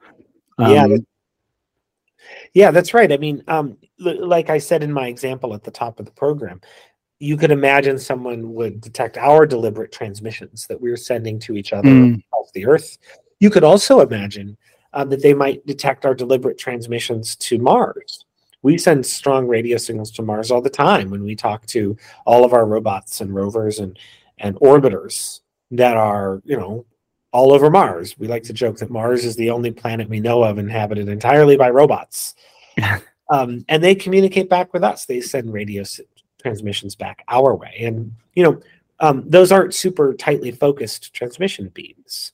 Um, 0.59 0.73
yeah, 0.73 0.87
that, 0.87 1.07
yeah, 2.55 2.71
that's 2.71 2.95
right. 2.95 3.13
I 3.13 3.19
mean, 3.19 3.43
um, 3.49 3.77
l- 4.05 4.27
like 4.27 4.49
I 4.49 4.57
said 4.57 4.83
in 4.83 4.93
my 4.93 5.09
example 5.09 5.53
at 5.53 5.65
the 5.65 5.71
top 5.71 6.01
of 6.01 6.07
the 6.07 6.13
program, 6.13 6.63
you 7.19 7.37
could 7.37 7.51
imagine 7.51 7.99
someone 7.99 8.55
would 8.55 8.81
detect 8.81 9.19
our 9.19 9.47
deliberate 9.47 9.93
transmissions 9.93 10.67
that 10.67 10.81
we're 10.81 10.97
sending 10.97 11.39
to 11.41 11.57
each 11.57 11.73
other 11.73 11.89
mm. 11.89 12.23
off 12.33 12.51
the 12.55 12.67
Earth. 12.67 12.97
You 13.39 13.51
could 13.51 13.65
also 13.65 14.01
imagine 14.01 14.57
um, 14.95 15.09
that 15.11 15.23
they 15.23 15.35
might 15.35 15.67
detect 15.67 16.05
our 16.05 16.15
deliberate 16.15 16.59
transmissions 16.59 17.37
to 17.37 17.59
Mars. 17.59 18.25
We 18.63 18.79
send 18.79 19.05
strong 19.05 19.49
radio 19.49 19.77
signals 19.77 20.11
to 20.13 20.23
Mars 20.23 20.51
all 20.51 20.63
the 20.63 20.71
time 20.71 21.11
when 21.11 21.25
we 21.25 21.35
talk 21.35 21.67
to 21.67 21.97
all 22.25 22.45
of 22.45 22.53
our 22.53 22.67
robots 22.67 23.21
and 23.21 23.35
rovers 23.35 23.79
and, 23.81 23.99
and 24.39 24.57
orbiters 24.57 25.41
that 25.73 25.97
are, 25.97 26.41
you 26.45 26.57
know, 26.57 26.87
all 27.33 27.53
over 27.53 27.71
Mars. 27.71 28.17
We 28.19 28.29
like 28.29 28.45
to 28.45 28.53
joke 28.53 28.77
that 28.79 28.91
Mars 28.91 29.25
is 29.25 29.37
the 29.37 29.51
only 29.51 29.73
planet 29.73 30.09
we 30.09 30.21
know 30.21 30.45
of 30.45 30.59
inhabited 30.59 31.09
entirely 31.09 31.57
by 31.57 31.71
robots. 31.71 32.35
um, 33.31 33.65
and 33.69 33.83
they 33.83 33.95
communicate 33.95 34.49
back 34.49 34.73
with 34.73 34.85
us. 34.85 35.07
They 35.07 35.21
send 35.21 35.53
radio 35.53 35.83
transmissions 36.41 36.95
back 36.95 37.25
our 37.29 37.55
way. 37.55 37.75
And, 37.81 38.13
you 38.35 38.45
know, 38.45 38.61
um, 39.01 39.25
those 39.29 39.51
aren't 39.51 39.75
super 39.75 40.15
tightly 40.15 40.53
focused 40.53 41.13
transmission 41.13 41.69
beams. 41.75 42.33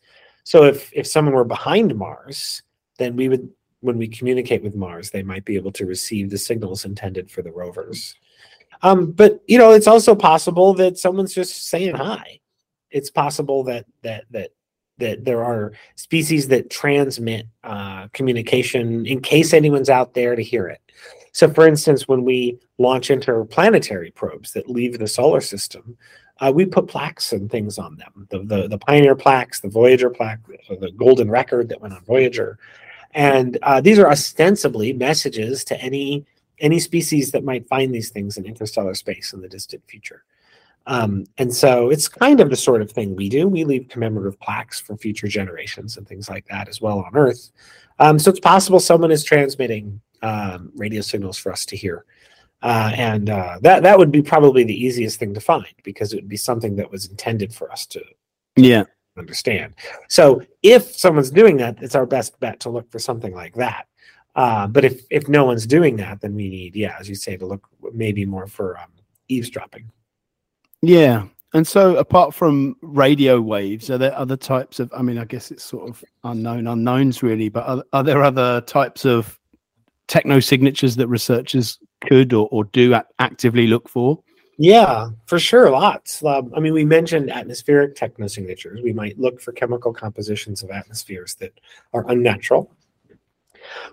So 0.49 0.65
if 0.65 0.91
if 0.95 1.07
someone 1.07 1.35
were 1.35 1.45
behind 1.45 1.95
Mars, 1.95 2.63
then 2.97 3.17
we 3.17 3.29
would 3.29 3.51
when 3.81 3.99
we 3.99 4.09
communicate 4.09 4.63
with 4.63 4.75
Mars, 4.75 5.11
they 5.11 5.23
might 5.23 5.45
be 5.45 5.57
able 5.57 5.73
to 5.73 5.85
receive 5.85 6.31
the 6.31 6.39
signals 6.39 6.87
intended 6.87 7.31
for 7.31 7.43
the 7.43 7.53
rovers. 7.53 8.15
Um, 8.81 9.13
but 9.13 9.43
you 9.47 9.59
know, 9.59 9.73
it's 9.73 9.87
also 9.87 10.15
possible 10.15 10.73
that 10.73 10.97
someone's 10.97 11.35
just 11.35 11.69
saying 11.69 11.97
hi. 11.97 12.41
It's 12.91 13.11
possible 13.11 13.63
that 13.65 13.85
that 14.01 14.25
that 14.31 14.53
that 14.97 15.23
there 15.27 15.45
are 15.45 15.75
species 15.97 16.49
that 16.49 16.71
transmit 16.71 17.47
uh, 17.63 18.09
communication 18.15 19.05
in 19.05 19.21
case 19.21 19.53
anyone's 19.53 19.91
out 19.91 20.15
there 20.15 20.35
to 20.35 20.43
hear 20.43 20.67
it. 20.67 20.81
So, 21.33 21.51
for 21.51 21.69
instance, 21.69 22.09
when 22.09 22.25
we 22.25 22.59
launch 22.79 23.11
interplanetary 23.11 24.13
probes 24.13 24.55
that 24.55 24.71
leave 24.71 24.99
the 24.99 25.09
solar 25.09 25.43
system, 25.43 25.99
uh, 26.41 26.53
we 26.55 26.65
put 26.65 26.87
plaques 26.87 27.33
and 27.33 27.51
things 27.51 27.79
on 27.79 27.97
them. 27.97 28.27
The, 28.31 28.39
the, 28.45 28.69
the 28.69 28.79
Pioneer 28.79 29.17
plaques, 29.17 29.61
the 29.61 29.69
Voyager 29.69 30.11
plaque, 30.11 30.41
the 30.69 30.93
Golden 30.97 31.31
Record 31.31 31.69
that 31.69 31.81
went 31.81 31.95
on 31.95 32.05
Voyager, 32.05 32.59
and 33.13 33.59
uh, 33.63 33.81
these 33.81 33.99
are 33.99 34.11
ostensibly 34.11 34.93
messages 34.93 35.65
to 35.65 35.81
any 35.81 36.25
any 36.61 36.81
species 36.81 37.31
that 37.31 37.45
might 37.45 37.69
find 37.69 37.95
these 37.95 38.11
things 38.11 38.37
in 38.37 38.45
interstellar 38.45 38.95
space 38.95 39.33
in 39.33 39.41
the 39.41 39.49
distant 39.49 39.83
future. 39.87 40.25
Um, 40.89 41.25
and 41.37 41.55
so 41.55 41.91
it's 41.91 42.09
kind 42.09 42.41
of 42.41 42.51
the 42.51 42.57
sort 42.57 42.83
of 42.83 42.91
thing 42.91 43.15
we 43.15 43.29
do. 43.29 43.47
We 43.47 43.65
leave 43.65 43.89
commemorative 43.89 44.41
plaques 44.41 44.81
for 44.81 44.97
future 44.97 45.29
generations 45.29 45.99
and 45.99 46.09
things 46.09 46.29
like 46.29 46.47
that 46.49 46.67
as 46.69 46.81
well 46.81 47.01
on 47.01 47.15
Earth. 47.15 47.51
Um, 47.99 48.19
so 48.19 48.31
it's 48.31 48.41
possible 48.41 48.81
someone 48.81 49.11
is 49.11 49.23
transmitting 49.23 50.01
um, 50.23 50.73
radio 50.75 51.01
signals 51.01 51.37
for 51.37 51.53
us 51.53 51.65
to 51.67 51.77
hear. 51.77 52.05
Uh, 52.61 52.91
and 52.95 53.31
uh, 53.31 53.59
that 53.63 53.83
that 53.85 53.99
would 53.99 54.11
be 54.11 54.23
probably 54.23 54.65
the 54.65 54.75
easiest 54.75 55.19
thing 55.19 55.33
to 55.33 55.41
find 55.41 55.73
because 55.85 56.13
it 56.13 56.17
would 56.17 56.29
be 56.29 56.37
something 56.37 56.75
that 56.77 56.91
was 56.91 57.07
intended 57.07 57.55
for 57.55 57.71
us 57.71 57.87
to 57.87 58.03
yeah 58.57 58.83
understand. 59.17 59.75
So 60.09 60.43
if 60.63 60.95
someone's 60.97 61.31
doing 61.31 61.57
that, 61.59 61.83
it's 61.83 61.95
our 61.95 62.07
best 62.07 62.39
bet 62.41 62.61
to 62.61 62.71
look 62.71 62.91
for 62.91 62.99
something 62.99 63.35
like 63.35 63.55
that. 63.55 63.87
Uh, 64.35 64.67
but 64.67 64.85
if 64.85 65.03
if 65.11 65.29
no 65.29 65.45
one's 65.45 65.67
doing 65.67 65.97
that, 65.97 66.21
then 66.21 66.35
we 66.35 66.49
need 66.49 66.77
yeah, 66.77 66.97
as 66.99 67.09
you 67.09 67.15
say, 67.15 67.37
to 67.37 67.47
look 67.47 67.67
maybe 67.93 68.25
more 68.25 68.47
for 68.47 68.79
um, 68.79 68.91
eavesdropping. 69.29 69.91
Yeah. 70.83 71.27
And 71.55 71.67
so, 71.67 71.97
apart 71.97 72.35
from 72.35 72.77
radio 72.83 73.41
waves, 73.41 73.89
are 73.91 73.99
there 73.99 74.15
other 74.15 74.37
types 74.37 74.81
of? 74.81 74.93
I 74.95 75.01
mean, 75.03 75.19
I 75.19 75.25
guess 75.25 75.51
it's 75.51 75.65
sort 75.65 75.89
of 75.89 76.05
unknown 76.25 76.67
unknowns, 76.67 77.23
really. 77.23 77.49
But 77.49 77.67
are, 77.67 77.85
are 77.93 78.03
there 78.05 78.23
other 78.23 78.61
types 78.63 79.05
of 79.07 79.39
techno 80.09 80.41
signatures 80.41 80.95
that 80.97 81.09
researchers 81.09 81.79
could 82.01 82.33
or, 82.33 82.49
or 82.51 82.65
do 82.65 82.95
actively 83.19 83.67
look 83.67 83.89
for? 83.89 84.23
Yeah, 84.61 85.11
for 85.27 85.39
sure, 85.39 85.71
lots. 85.71 86.25
Um, 86.25 86.53
I 86.55 86.59
mean, 86.59 86.73
we 86.73 86.85
mentioned 86.85 87.31
atmospheric 87.31 87.95
technosignatures. 87.95 88.83
We 88.83 88.93
might 88.93 89.17
look 89.17 89.41
for 89.41 89.53
chemical 89.53 89.93
compositions 89.93 90.65
of 90.65 90.71
atmospheres 90.71 91.37
that 91.37 91.53
are 91.93 92.05
unnatural. 92.11 92.73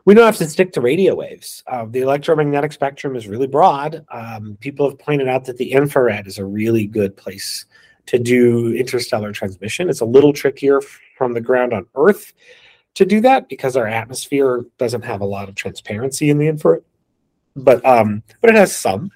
We 0.05 0.15
don't 0.15 0.25
have 0.25 0.37
to 0.37 0.47
stick 0.47 0.71
to 0.73 0.81
radio 0.81 1.13
waves. 1.13 1.63
Uh, 1.67 1.85
the 1.87 2.01
electromagnetic 2.01 2.71
spectrum 2.71 3.15
is 3.15 3.27
really 3.27 3.47
broad. 3.47 4.05
Um, 4.11 4.57
people 4.59 4.89
have 4.89 4.97
pointed 4.97 5.27
out 5.27 5.45
that 5.45 5.57
the 5.57 5.71
infrared 5.71 6.25
is 6.25 6.39
a 6.39 6.45
really 6.45 6.87
good 6.87 7.15
place 7.15 7.65
to 8.07 8.17
do 8.17 8.73
interstellar 8.73 9.31
transmission. 9.33 9.89
It's 9.89 10.01
a 10.01 10.05
little 10.05 10.33
trickier 10.33 10.81
from 11.17 11.33
the 11.33 11.41
ground 11.41 11.73
on 11.73 11.85
Earth 11.95 12.33
to 12.95 13.05
do 13.05 13.19
that 13.21 13.49
because 13.49 13.75
our 13.75 13.87
atmosphere 13.87 14.65
doesn't 14.77 15.03
have 15.03 15.21
a 15.21 15.25
lot 15.25 15.49
of 15.49 15.55
transparency 15.55 16.29
in 16.29 16.37
the 16.37 16.47
infrared, 16.47 16.83
but 17.55 17.85
um, 17.85 18.23
but 18.41 18.49
it 18.49 18.55
has 18.55 18.75
some. 18.75 19.11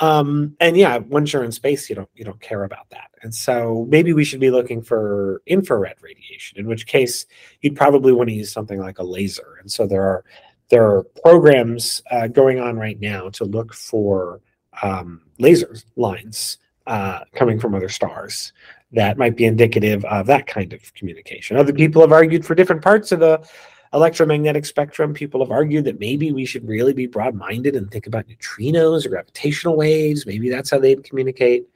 Um, 0.00 0.56
and 0.58 0.76
yeah, 0.76 0.98
once 0.98 1.32
you're 1.32 1.44
in 1.44 1.52
space, 1.52 1.88
you 1.88 1.94
don't 1.94 2.08
you 2.14 2.24
don't 2.24 2.40
care 2.40 2.64
about 2.64 2.90
that. 2.90 3.10
And 3.22 3.34
so 3.34 3.86
maybe 3.88 4.12
we 4.12 4.24
should 4.24 4.40
be 4.40 4.50
looking 4.50 4.82
for 4.82 5.42
infrared 5.46 5.96
radiation, 6.00 6.58
in 6.58 6.66
which 6.66 6.86
case 6.86 7.26
you'd 7.62 7.76
probably 7.76 8.12
want 8.12 8.28
to 8.28 8.34
use 8.34 8.52
something 8.52 8.80
like 8.80 8.98
a 8.98 9.04
laser. 9.04 9.58
And 9.60 9.70
so 9.70 9.86
there 9.86 10.02
are 10.02 10.24
there 10.68 10.84
are 10.84 11.04
programs 11.24 12.02
uh, 12.10 12.26
going 12.26 12.58
on 12.58 12.76
right 12.76 13.00
now 13.00 13.28
to 13.30 13.44
look 13.44 13.72
for 13.72 14.40
um, 14.82 15.22
laser 15.38 15.76
lines 15.96 16.58
uh, 16.86 17.20
coming 17.34 17.60
from 17.60 17.74
other 17.74 17.88
stars 17.88 18.52
that 18.92 19.18
might 19.18 19.36
be 19.36 19.44
indicative 19.44 20.04
of 20.04 20.26
that 20.26 20.46
kind 20.46 20.72
of 20.72 20.94
communication. 20.94 21.56
Other 21.56 21.72
people 21.72 22.00
have 22.00 22.12
argued 22.12 22.46
for 22.46 22.54
different 22.54 22.82
parts 22.82 23.12
of 23.12 23.20
the 23.20 23.46
electromagnetic 23.94 24.66
spectrum, 24.66 25.14
people 25.14 25.40
have 25.40 25.52
argued 25.52 25.84
that 25.84 26.00
maybe 26.00 26.32
we 26.32 26.44
should 26.44 26.66
really 26.66 26.92
be 26.92 27.06
broad 27.06 27.34
minded 27.34 27.76
and 27.76 27.90
think 27.90 28.06
about 28.06 28.26
neutrinos 28.26 29.06
or 29.06 29.10
gravitational 29.10 29.76
waves. 29.76 30.26
Maybe 30.26 30.50
that's 30.50 30.70
how 30.70 30.78
they'd 30.80 31.04
communicate. 31.04 31.68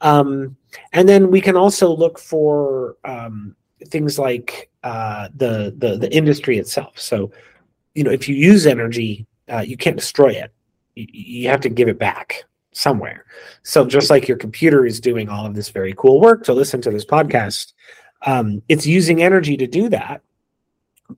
Um, 0.00 0.56
and 0.92 1.08
then 1.08 1.30
we 1.30 1.40
can 1.40 1.56
also 1.56 1.94
look 1.94 2.18
for 2.18 2.96
um, 3.04 3.56
things 3.86 4.18
like 4.18 4.70
uh, 4.82 5.28
the, 5.36 5.74
the 5.76 5.98
the 5.98 6.14
industry 6.14 6.58
itself. 6.58 6.98
So, 6.98 7.32
you 7.94 8.04
know, 8.04 8.10
if 8.10 8.28
you 8.28 8.34
use 8.34 8.66
energy, 8.66 9.26
uh, 9.52 9.60
you 9.60 9.76
can't 9.76 9.96
destroy 9.96 10.30
it. 10.30 10.52
You, 10.94 11.06
you 11.10 11.48
have 11.48 11.60
to 11.62 11.68
give 11.68 11.88
it 11.88 11.98
back 11.98 12.44
somewhere. 12.72 13.26
So, 13.62 13.84
just 13.84 14.08
like 14.08 14.28
your 14.28 14.38
computer 14.38 14.86
is 14.86 15.00
doing 15.00 15.28
all 15.28 15.44
of 15.44 15.54
this 15.54 15.68
very 15.68 15.94
cool 15.98 16.20
work 16.20 16.44
to 16.44 16.54
listen 16.54 16.80
to 16.82 16.90
this 16.90 17.04
podcast, 17.04 17.72
um, 18.24 18.62
it's 18.68 18.86
using 18.86 19.22
energy 19.22 19.56
to 19.56 19.66
do 19.66 19.88
that 19.90 20.22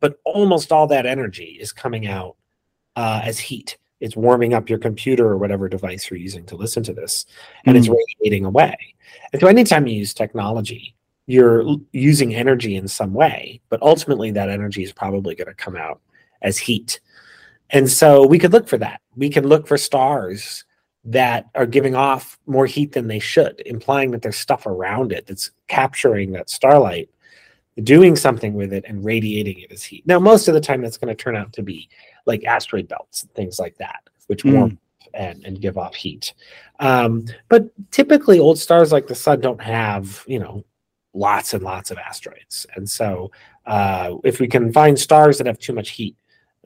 but 0.00 0.18
almost 0.24 0.72
all 0.72 0.86
that 0.88 1.06
energy 1.06 1.56
is 1.60 1.72
coming 1.72 2.06
out 2.06 2.36
uh, 2.96 3.20
as 3.24 3.38
heat. 3.38 3.78
It's 4.00 4.16
warming 4.16 4.52
up 4.52 4.68
your 4.68 4.78
computer 4.78 5.26
or 5.26 5.38
whatever 5.38 5.68
device 5.68 6.10
you're 6.10 6.18
using 6.18 6.44
to 6.46 6.56
listen 6.56 6.82
to 6.84 6.92
this, 6.92 7.24
and 7.64 7.76
mm. 7.76 7.78
it's 7.78 7.88
radiating 7.88 8.44
away. 8.44 8.76
And 9.32 9.40
so, 9.40 9.46
anytime 9.46 9.86
you 9.86 9.94
use 9.94 10.12
technology, 10.12 10.94
you're 11.26 11.76
using 11.92 12.34
energy 12.34 12.74
in 12.74 12.88
some 12.88 13.14
way, 13.14 13.60
but 13.68 13.80
ultimately, 13.80 14.32
that 14.32 14.50
energy 14.50 14.82
is 14.82 14.92
probably 14.92 15.34
going 15.34 15.48
to 15.48 15.54
come 15.54 15.76
out 15.76 16.00
as 16.42 16.58
heat. 16.58 17.00
And 17.70 17.88
so, 17.88 18.26
we 18.26 18.40
could 18.40 18.52
look 18.52 18.68
for 18.68 18.78
that. 18.78 19.00
We 19.16 19.30
can 19.30 19.46
look 19.46 19.68
for 19.68 19.78
stars 19.78 20.64
that 21.04 21.46
are 21.54 21.66
giving 21.66 21.94
off 21.94 22.38
more 22.46 22.66
heat 22.66 22.92
than 22.92 23.08
they 23.08 23.18
should, 23.18 23.62
implying 23.66 24.10
that 24.12 24.22
there's 24.22 24.36
stuff 24.36 24.66
around 24.66 25.12
it 25.12 25.26
that's 25.26 25.50
capturing 25.68 26.32
that 26.32 26.50
starlight 26.50 27.08
doing 27.82 28.16
something 28.16 28.54
with 28.54 28.72
it 28.72 28.84
and 28.86 29.04
radiating 29.04 29.58
it 29.60 29.72
as 29.72 29.82
heat. 29.82 30.06
Now, 30.06 30.18
most 30.18 30.48
of 30.48 30.54
the 30.54 30.60
time, 30.60 30.82
that's 30.82 30.98
going 30.98 31.14
to 31.14 31.22
turn 31.22 31.36
out 31.36 31.52
to 31.54 31.62
be 31.62 31.88
like 32.26 32.44
asteroid 32.44 32.88
belts 32.88 33.22
and 33.22 33.32
things 33.34 33.58
like 33.58 33.76
that, 33.78 34.02
which 34.26 34.44
mm. 34.44 34.52
warm 34.52 34.78
and, 35.14 35.44
and 35.44 35.60
give 35.60 35.78
off 35.78 35.94
heat. 35.94 36.34
Um, 36.80 37.24
but 37.48 37.70
typically, 37.90 38.38
old 38.38 38.58
stars 38.58 38.92
like 38.92 39.06
the 39.06 39.14
sun 39.14 39.40
don't 39.40 39.60
have, 39.60 40.24
you 40.26 40.38
know, 40.38 40.64
lots 41.14 41.54
and 41.54 41.62
lots 41.62 41.90
of 41.90 41.98
asteroids. 41.98 42.66
And 42.74 42.88
so, 42.88 43.30
uh, 43.66 44.16
if 44.24 44.40
we 44.40 44.48
can 44.48 44.72
find 44.72 44.98
stars 44.98 45.38
that 45.38 45.46
have 45.46 45.58
too 45.58 45.72
much 45.72 45.90
heat, 45.90 46.16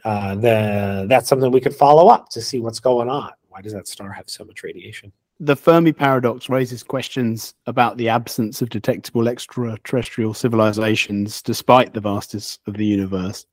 uh, 0.04 0.34
the, 0.36 1.06
that's 1.08 1.28
something 1.28 1.50
we 1.50 1.60
could 1.60 1.74
follow 1.74 2.08
up 2.08 2.28
to 2.30 2.40
see 2.40 2.60
what's 2.60 2.80
going 2.80 3.08
on. 3.08 3.32
Why 3.48 3.60
does 3.60 3.72
that 3.72 3.88
star 3.88 4.12
have 4.12 4.28
so 4.28 4.44
much 4.44 4.62
radiation? 4.62 5.12
The 5.38 5.56
Fermi 5.56 5.92
paradox 5.92 6.48
raises 6.48 6.82
questions 6.82 7.54
about 7.66 7.96
the 7.96 8.08
absence 8.08 8.62
of 8.62 8.70
detectable 8.70 9.28
extraterrestrial 9.28 10.32
civilizations 10.32 11.42
despite 11.42 11.92
the 11.92 12.00
vastness 12.00 12.58
of 12.66 12.74
the 12.74 12.86
universe. 12.86 13.46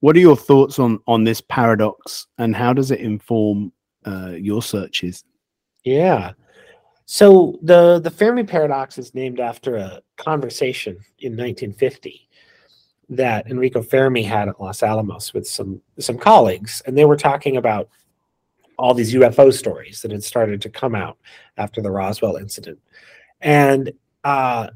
What 0.00 0.16
are 0.16 0.20
your 0.20 0.36
thoughts 0.36 0.78
on 0.78 0.98
on 1.06 1.24
this 1.24 1.42
paradox, 1.42 2.26
and 2.38 2.56
how 2.56 2.72
does 2.72 2.90
it 2.90 3.00
inform 3.00 3.72
uh, 4.06 4.30
your 4.30 4.62
searches? 4.62 5.24
Yeah. 5.84 6.32
So 7.04 7.58
the 7.62 8.00
the 8.00 8.10
Fermi 8.10 8.44
paradox 8.44 8.96
is 8.96 9.14
named 9.14 9.40
after 9.40 9.76
a 9.76 10.00
conversation 10.16 10.92
in 11.18 11.32
1950 11.32 12.28
that 13.10 13.50
Enrico 13.50 13.82
Fermi 13.82 14.22
had 14.22 14.48
at 14.48 14.60
Los 14.60 14.82
Alamos 14.82 15.34
with 15.34 15.46
some 15.46 15.82
some 15.98 16.16
colleagues, 16.16 16.80
and 16.86 16.96
they 16.96 17.04
were 17.04 17.16
talking 17.16 17.58
about 17.58 17.90
all 18.80 18.94
these 18.94 19.14
UFO 19.14 19.52
stories 19.52 20.00
that 20.00 20.10
had 20.10 20.24
started 20.24 20.62
to 20.62 20.70
come 20.70 20.94
out 20.94 21.18
after 21.58 21.82
the 21.82 21.90
Roswell 21.90 22.36
incident. 22.36 22.78
And 23.42 23.92
uh, 24.24 24.70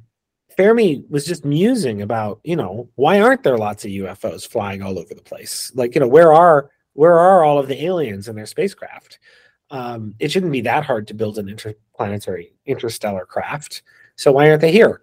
Fermi 0.57 1.05
was 1.09 1.25
just 1.25 1.45
musing 1.45 2.03
about, 2.03 2.39
you 2.45 2.55
know, 2.55 2.89
why 2.97 3.21
aren't 3.21 3.43
there 3.43 3.57
lots 3.57 3.85
of 3.85 3.91
UFOs 3.91 4.47
flying 4.47 4.83
all 4.83 4.99
over 4.99 5.15
the 5.15 5.23
place? 5.23 5.73
Like, 5.75 5.95
you 5.95 6.01
know, 6.01 6.09
where 6.09 6.33
are 6.33 6.71
where 6.93 7.19
are 7.19 7.45
all 7.45 7.59
of 7.59 7.67
the 7.67 7.83
aliens 7.85 8.29
and 8.29 8.37
their 8.37 8.47
spacecraft? 8.47 9.19
Um, 9.71 10.15
it 10.21 10.31
shouldn't 10.31 10.53
be 10.53 10.61
that 10.61 10.85
hard 10.85 11.09
to 11.09 11.15
build 11.15 11.39
an 11.39 11.49
interplanetary 11.49 12.53
interstellar 12.67 13.25
craft. 13.25 13.83
So 14.17 14.33
why 14.33 14.49
aren't 14.49 14.61
they 14.61 14.71
here? 14.71 15.01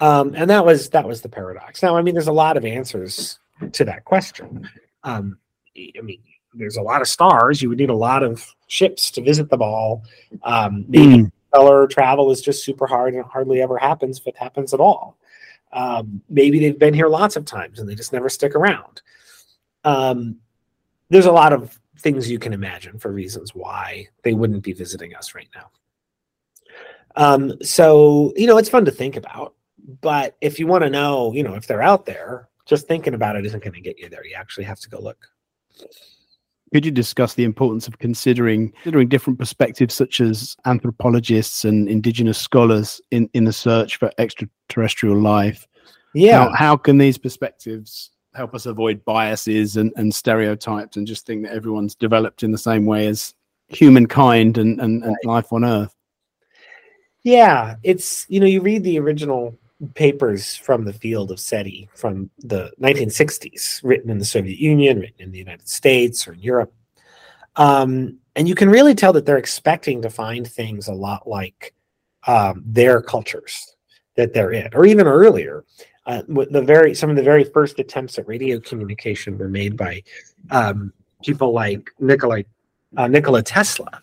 Um, 0.00 0.34
and 0.34 0.50
that 0.50 0.66
was 0.66 0.90
that 0.90 1.06
was 1.06 1.20
the 1.20 1.28
paradox. 1.28 1.80
Now, 1.80 1.96
I 1.96 2.02
mean, 2.02 2.14
there's 2.14 2.26
a 2.26 2.32
lot 2.32 2.56
of 2.56 2.64
answers 2.64 3.38
to 3.72 3.84
that 3.84 4.04
question. 4.04 4.68
Um, 5.04 5.38
I 5.76 6.00
mean, 6.02 6.20
there's 6.54 6.76
a 6.76 6.82
lot 6.82 7.00
of 7.00 7.08
stars. 7.08 7.62
You 7.62 7.68
would 7.68 7.78
need 7.78 7.90
a 7.90 7.94
lot 7.94 8.22
of 8.22 8.54
ships 8.66 9.10
to 9.12 9.22
visit 9.22 9.50
them 9.50 9.62
all. 9.62 10.04
Um, 10.42 10.84
maybe 10.88 11.24
mm. 11.24 11.32
stellar 11.48 11.86
travel 11.86 12.30
is 12.30 12.42
just 12.42 12.64
super 12.64 12.86
hard 12.86 13.14
and 13.14 13.24
it 13.24 13.30
hardly 13.30 13.62
ever 13.62 13.78
happens 13.78 14.18
if 14.18 14.26
it 14.26 14.36
happens 14.36 14.74
at 14.74 14.80
all. 14.80 15.16
Um, 15.72 16.20
maybe 16.28 16.58
they've 16.58 16.78
been 16.78 16.94
here 16.94 17.08
lots 17.08 17.36
of 17.36 17.44
times 17.44 17.78
and 17.78 17.88
they 17.88 17.94
just 17.94 18.12
never 18.12 18.28
stick 18.28 18.54
around. 18.54 19.02
Um, 19.84 20.36
there's 21.08 21.26
a 21.26 21.32
lot 21.32 21.52
of 21.52 21.78
things 21.98 22.30
you 22.30 22.38
can 22.38 22.52
imagine 22.52 22.98
for 22.98 23.12
reasons 23.12 23.54
why 23.54 24.08
they 24.22 24.32
wouldn't 24.32 24.62
be 24.62 24.72
visiting 24.72 25.14
us 25.14 25.34
right 25.34 25.48
now. 25.54 25.70
Um, 27.16 27.62
so, 27.62 28.32
you 28.36 28.46
know, 28.46 28.58
it's 28.58 28.68
fun 28.68 28.84
to 28.84 28.90
think 28.90 29.16
about. 29.16 29.54
But 30.00 30.36
if 30.40 30.58
you 30.58 30.66
want 30.66 30.84
to 30.84 30.90
know, 30.90 31.32
you 31.32 31.42
know, 31.42 31.54
if 31.54 31.66
they're 31.66 31.82
out 31.82 32.06
there, 32.06 32.48
just 32.66 32.86
thinking 32.86 33.14
about 33.14 33.36
it 33.36 33.46
isn't 33.46 33.62
going 33.62 33.74
to 33.74 33.80
get 33.80 33.98
you 33.98 34.08
there. 34.08 34.24
You 34.24 34.34
actually 34.36 34.64
have 34.64 34.78
to 34.80 34.88
go 34.88 35.00
look. 35.00 35.26
Could 36.72 36.84
you 36.84 36.92
discuss 36.92 37.34
the 37.34 37.44
importance 37.44 37.88
of 37.88 37.98
considering 37.98 38.70
considering 38.82 39.08
different 39.08 39.38
perspectives, 39.38 39.94
such 39.94 40.20
as 40.20 40.56
anthropologists 40.66 41.64
and 41.64 41.88
indigenous 41.88 42.38
scholars, 42.38 43.00
in, 43.10 43.28
in 43.34 43.44
the 43.44 43.52
search 43.52 43.96
for 43.96 44.10
extraterrestrial 44.18 45.20
life? 45.20 45.66
Yeah. 46.14 46.44
How, 46.44 46.54
how 46.54 46.76
can 46.76 46.98
these 46.98 47.18
perspectives 47.18 48.10
help 48.34 48.54
us 48.54 48.66
avoid 48.66 49.04
biases 49.04 49.76
and, 49.76 49.92
and 49.96 50.14
stereotypes 50.14 50.96
and 50.96 51.06
just 51.06 51.26
think 51.26 51.44
that 51.44 51.52
everyone's 51.52 51.94
developed 51.94 52.42
in 52.42 52.52
the 52.52 52.58
same 52.58 52.86
way 52.86 53.08
as 53.08 53.34
humankind 53.68 54.58
and, 54.58 54.80
and, 54.80 55.02
and 55.02 55.16
life 55.24 55.52
on 55.52 55.64
Earth? 55.64 55.94
Yeah, 57.22 57.76
it's 57.82 58.26
you 58.30 58.40
know 58.40 58.46
you 58.46 58.62
read 58.62 58.82
the 58.82 58.98
original 58.98 59.58
papers 59.94 60.56
from 60.56 60.84
the 60.84 60.92
field 60.92 61.30
of 61.30 61.40
SETI 61.40 61.88
from 61.94 62.30
the 62.38 62.70
1960s, 62.80 63.80
written 63.82 64.10
in 64.10 64.18
the 64.18 64.24
Soviet 64.24 64.58
Union, 64.58 65.00
written 65.00 65.20
in 65.20 65.32
the 65.32 65.38
United 65.38 65.68
States 65.68 66.26
or 66.28 66.34
in 66.34 66.40
Europe, 66.40 66.72
um, 67.56 68.18
and 68.36 68.48
you 68.48 68.54
can 68.54 68.70
really 68.70 68.94
tell 68.94 69.12
that 69.12 69.26
they're 69.26 69.38
expecting 69.38 70.02
to 70.02 70.10
find 70.10 70.46
things 70.46 70.88
a 70.88 70.92
lot 70.92 71.28
like 71.28 71.74
um, 72.26 72.62
their 72.64 73.02
cultures 73.02 73.76
that 74.16 74.32
they're 74.32 74.52
in, 74.52 74.68
or 74.74 74.86
even 74.86 75.06
earlier. 75.06 75.64
Uh, 76.06 76.22
the 76.28 76.62
very 76.62 76.94
some 76.94 77.10
of 77.10 77.16
the 77.16 77.22
very 77.22 77.44
first 77.44 77.78
attempts 77.78 78.18
at 78.18 78.26
radio 78.26 78.58
communication 78.58 79.36
were 79.36 79.48
made 79.48 79.76
by 79.76 80.02
um, 80.50 80.92
people 81.22 81.52
like 81.52 81.90
Nikola 81.98 82.42
uh, 82.96 83.06
Nikola 83.08 83.42
Tesla, 83.42 84.00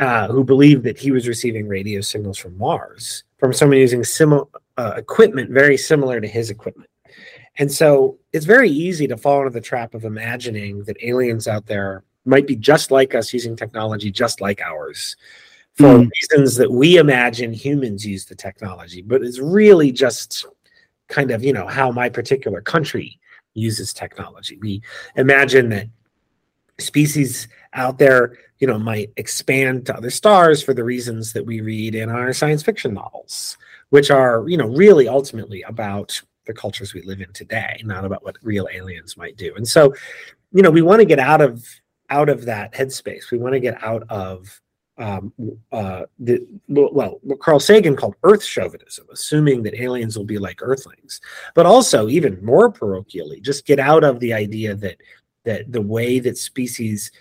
uh, 0.00 0.28
who 0.28 0.44
believed 0.44 0.84
that 0.84 0.98
he 0.98 1.10
was 1.10 1.28
receiving 1.28 1.68
radio 1.68 2.00
signals 2.00 2.38
from 2.38 2.56
Mars 2.58 3.24
from 3.38 3.52
someone 3.52 3.78
using 3.78 4.04
similar 4.04 4.44
uh, 4.76 4.94
equipment 4.96 5.50
very 5.50 5.76
similar 5.76 6.20
to 6.20 6.28
his 6.28 6.50
equipment. 6.50 6.90
And 7.58 7.70
so 7.70 8.18
it's 8.32 8.46
very 8.46 8.70
easy 8.70 9.06
to 9.08 9.16
fall 9.16 9.40
into 9.40 9.50
the 9.50 9.60
trap 9.60 9.94
of 9.94 10.04
imagining 10.04 10.84
that 10.84 10.96
aliens 11.02 11.46
out 11.46 11.66
there 11.66 12.04
might 12.24 12.46
be 12.46 12.56
just 12.56 12.90
like 12.90 13.14
us 13.14 13.32
using 13.32 13.56
technology 13.56 14.10
just 14.10 14.40
like 14.40 14.60
ours 14.62 15.16
for 15.74 15.98
mm. 15.98 16.10
reasons 16.10 16.56
that 16.56 16.70
we 16.70 16.98
imagine 16.98 17.52
humans 17.52 18.06
use 18.06 18.26
the 18.26 18.34
technology, 18.34 19.02
but 19.02 19.22
it's 19.22 19.38
really 19.38 19.90
just 19.90 20.46
kind 21.08 21.30
of, 21.30 21.42
you 21.42 21.52
know, 21.52 21.66
how 21.66 21.90
my 21.90 22.08
particular 22.08 22.60
country 22.60 23.18
uses 23.54 23.92
technology. 23.92 24.58
We 24.60 24.82
imagine 25.16 25.70
that 25.70 25.88
species 26.78 27.48
out 27.74 27.98
there, 27.98 28.36
you 28.58 28.66
know, 28.66 28.78
might 28.78 29.12
expand 29.16 29.86
to 29.86 29.96
other 29.96 30.10
stars 30.10 30.62
for 30.62 30.74
the 30.74 30.84
reasons 30.84 31.32
that 31.32 31.44
we 31.44 31.60
read 31.60 31.94
in 31.94 32.10
our 32.10 32.32
science 32.32 32.62
fiction 32.62 32.94
novels, 32.94 33.56
which 33.92 34.10
are, 34.10 34.48
you 34.48 34.56
know, 34.56 34.68
really 34.68 35.06
ultimately 35.06 35.60
about 35.64 36.18
the 36.46 36.54
cultures 36.54 36.94
we 36.94 37.02
live 37.02 37.20
in 37.20 37.30
today, 37.34 37.78
not 37.84 38.06
about 38.06 38.24
what 38.24 38.36
real 38.42 38.66
aliens 38.72 39.18
might 39.18 39.36
do. 39.36 39.54
And 39.54 39.68
so, 39.68 39.94
you 40.50 40.62
know, 40.62 40.70
we 40.70 40.80
want 40.80 41.00
to 41.00 41.04
get 41.04 41.18
out 41.18 41.42
of 41.42 41.62
out 42.08 42.30
of 42.30 42.46
that 42.46 42.72
headspace. 42.72 43.30
We 43.30 43.36
want 43.36 43.52
to 43.52 43.60
get 43.60 43.84
out 43.84 44.04
of 44.08 44.58
um, 44.96 45.30
uh, 45.72 46.04
the 46.18 46.40
well, 46.68 47.18
what 47.22 47.40
Carl 47.40 47.60
Sagan 47.60 47.94
called 47.94 48.16
Earth 48.22 48.42
chauvinism, 48.42 49.06
assuming 49.12 49.62
that 49.64 49.78
aliens 49.78 50.16
will 50.16 50.24
be 50.24 50.38
like 50.38 50.62
Earthlings, 50.62 51.20
but 51.54 51.66
also 51.66 52.08
even 52.08 52.42
more 52.42 52.72
parochially, 52.72 53.42
just 53.42 53.66
get 53.66 53.78
out 53.78 54.04
of 54.04 54.20
the 54.20 54.32
idea 54.32 54.74
that 54.74 54.96
that 55.44 55.70
the 55.70 55.82
way 55.82 56.18
that 56.18 56.38
species 56.38 57.12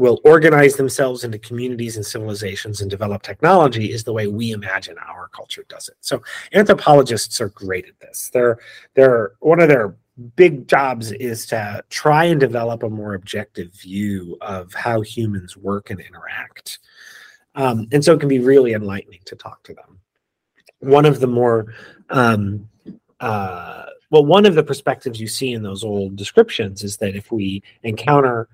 will 0.00 0.18
organize 0.24 0.76
themselves 0.76 1.24
into 1.24 1.38
communities 1.38 1.96
and 1.96 2.06
civilizations 2.06 2.80
and 2.80 2.90
develop 2.90 3.22
technology 3.22 3.92
is 3.92 4.02
the 4.02 4.12
way 4.14 4.26
we 4.26 4.50
imagine 4.50 4.96
our 4.98 5.28
culture 5.28 5.64
does 5.68 5.88
it. 5.88 5.96
So 6.00 6.22
anthropologists 6.54 7.38
are 7.38 7.50
great 7.50 7.86
at 7.86 8.00
this. 8.00 8.30
They're 8.32 8.58
they're 8.94 9.32
one 9.40 9.60
of 9.60 9.68
their 9.68 9.94
big 10.36 10.66
jobs 10.66 11.12
is 11.12 11.44
to 11.46 11.84
try 11.90 12.24
and 12.24 12.40
develop 12.40 12.82
a 12.82 12.88
more 12.88 13.12
objective 13.12 13.72
view 13.74 14.38
of 14.40 14.72
how 14.72 15.02
humans 15.02 15.54
work 15.54 15.90
and 15.90 16.00
interact. 16.00 16.78
Um, 17.54 17.86
and 17.92 18.02
so 18.02 18.14
it 18.14 18.20
can 18.20 18.28
be 18.28 18.38
really 18.38 18.72
enlightening 18.72 19.20
to 19.26 19.36
talk 19.36 19.62
to 19.64 19.74
them. 19.74 19.98
One 20.78 21.04
of 21.04 21.20
the 21.20 21.26
more, 21.26 21.74
um, 22.08 22.68
uh, 23.20 23.84
well, 24.10 24.24
one 24.24 24.46
of 24.46 24.54
the 24.54 24.62
perspectives 24.62 25.20
you 25.20 25.28
see 25.28 25.52
in 25.52 25.62
those 25.62 25.84
old 25.84 26.16
descriptions 26.16 26.84
is 26.84 26.96
that 26.98 27.16
if 27.16 27.30
we 27.30 27.62
encounter, 27.82 28.48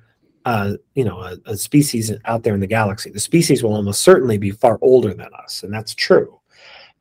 uh, 0.47 0.75
you 0.95 1.05
know, 1.05 1.19
a, 1.19 1.37
a 1.47 1.57
species 1.57 2.13
out 2.25 2.45
there 2.45 2.55
in 2.55 2.61
the 2.61 2.69
galaxy, 2.69 3.11
the 3.11 3.19
species 3.19 3.65
will 3.65 3.75
almost 3.75 4.03
certainly 4.03 4.39
be 4.39 4.53
far 4.53 4.79
older 4.81 5.13
than 5.13 5.29
us, 5.35 5.65
and 5.65 5.75
that's 5.75 5.93
true. 5.93 6.41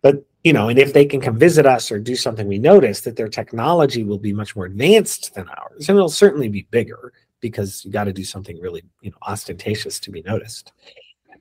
But 0.02 0.26
you 0.44 0.52
know, 0.52 0.70
and 0.70 0.80
if 0.80 0.94
they 0.94 1.06
can 1.06 1.22
come 1.22 1.38
visit 1.38 1.66
us 1.66 1.92
or 1.92 2.00
do 2.00 2.16
something 2.16 2.48
we 2.48 2.58
notice, 2.58 3.02
that 3.02 3.16
their 3.16 3.30
technology 3.30 4.04
will 4.04 4.18
be 4.18 4.34
much 4.34 4.56
more 4.56 4.66
advanced 4.66 5.36
than 5.36 5.48
ours, 5.48 5.88
and 5.88 5.96
it'll 5.96 6.10
certainly 6.10 6.50
be 6.50 6.68
bigger 6.72 7.14
because 7.40 7.86
you 7.86 7.92
got 7.92 8.06
to 8.06 8.14
do 8.14 8.24
something 8.24 8.60
really, 8.60 8.84
you 9.02 9.12
know, 9.12 9.18
ostentatious 9.28 10.00
to 10.00 10.10
be 10.10 10.24
noticed. 10.24 10.74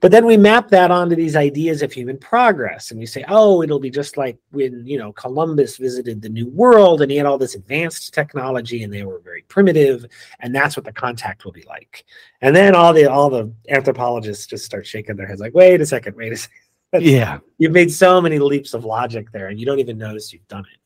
But 0.01 0.11
then 0.11 0.25
we 0.25 0.37
map 0.37 0.69
that 0.69 0.91
onto 0.91 1.15
these 1.15 1.35
ideas 1.35 1.81
of 1.81 1.91
human 1.91 2.17
progress, 2.17 2.91
and 2.91 2.99
we 2.99 3.05
say, 3.05 3.23
oh, 3.27 3.61
it'll 3.61 3.79
be 3.79 3.89
just 3.89 4.17
like 4.17 4.37
when 4.51 4.85
you 4.85 4.97
know 4.97 5.13
Columbus 5.13 5.77
visited 5.77 6.21
the 6.21 6.29
New 6.29 6.47
World, 6.49 7.01
and 7.01 7.11
he 7.11 7.17
had 7.17 7.25
all 7.25 7.37
this 7.37 7.55
advanced 7.55 8.13
technology, 8.13 8.83
and 8.83 8.93
they 8.93 9.03
were 9.03 9.19
very 9.19 9.43
primitive, 9.43 10.05
and 10.39 10.53
that's 10.53 10.75
what 10.75 10.85
the 10.85 10.93
contact 10.93 11.45
will 11.45 11.51
be 11.51 11.63
like. 11.63 12.05
And 12.41 12.55
then 12.55 12.75
all 12.75 12.93
the 12.93 13.09
all 13.09 13.29
the 13.29 13.51
anthropologists 13.69 14.47
just 14.47 14.65
start 14.65 14.85
shaking 14.85 15.15
their 15.15 15.27
heads, 15.27 15.41
like, 15.41 15.53
wait 15.53 15.81
a 15.81 15.85
second, 15.85 16.15
wait 16.15 16.33
a 16.33 16.37
second 16.37 16.59
yeah. 17.01 17.39
You've 17.57 17.71
made 17.71 17.91
so 17.91 18.21
many 18.21 18.39
leaps 18.39 18.73
of 18.73 18.85
logic 18.85 19.31
there 19.31 19.47
and 19.47 19.59
you 19.59 19.65
don't 19.65 19.79
even 19.79 19.97
notice 19.97 20.31
you've 20.33 20.47
done 20.47 20.65
it. 20.71 20.79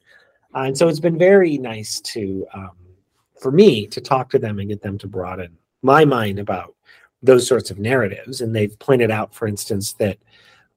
Uh, 0.55 0.63
and 0.63 0.77
so 0.77 0.87
it's 0.87 0.99
been 0.99 1.17
very 1.17 1.57
nice 1.57 1.99
to, 2.01 2.47
um, 2.53 2.71
for 3.39 3.51
me, 3.51 3.85
to 3.87 4.01
talk 4.01 4.29
to 4.31 4.39
them 4.39 4.59
and 4.59 4.69
get 4.69 4.81
them 4.81 4.97
to 4.97 5.07
broaden 5.07 5.57
my 5.81 6.03
mind 6.03 6.39
about 6.39 6.75
those 7.21 7.47
sorts 7.47 7.71
of 7.71 7.79
narratives. 7.79 8.41
And 8.41 8.55
they've 8.55 8.77
pointed 8.79 9.11
out, 9.11 9.33
for 9.33 9.47
instance, 9.47 9.93
that 9.93 10.17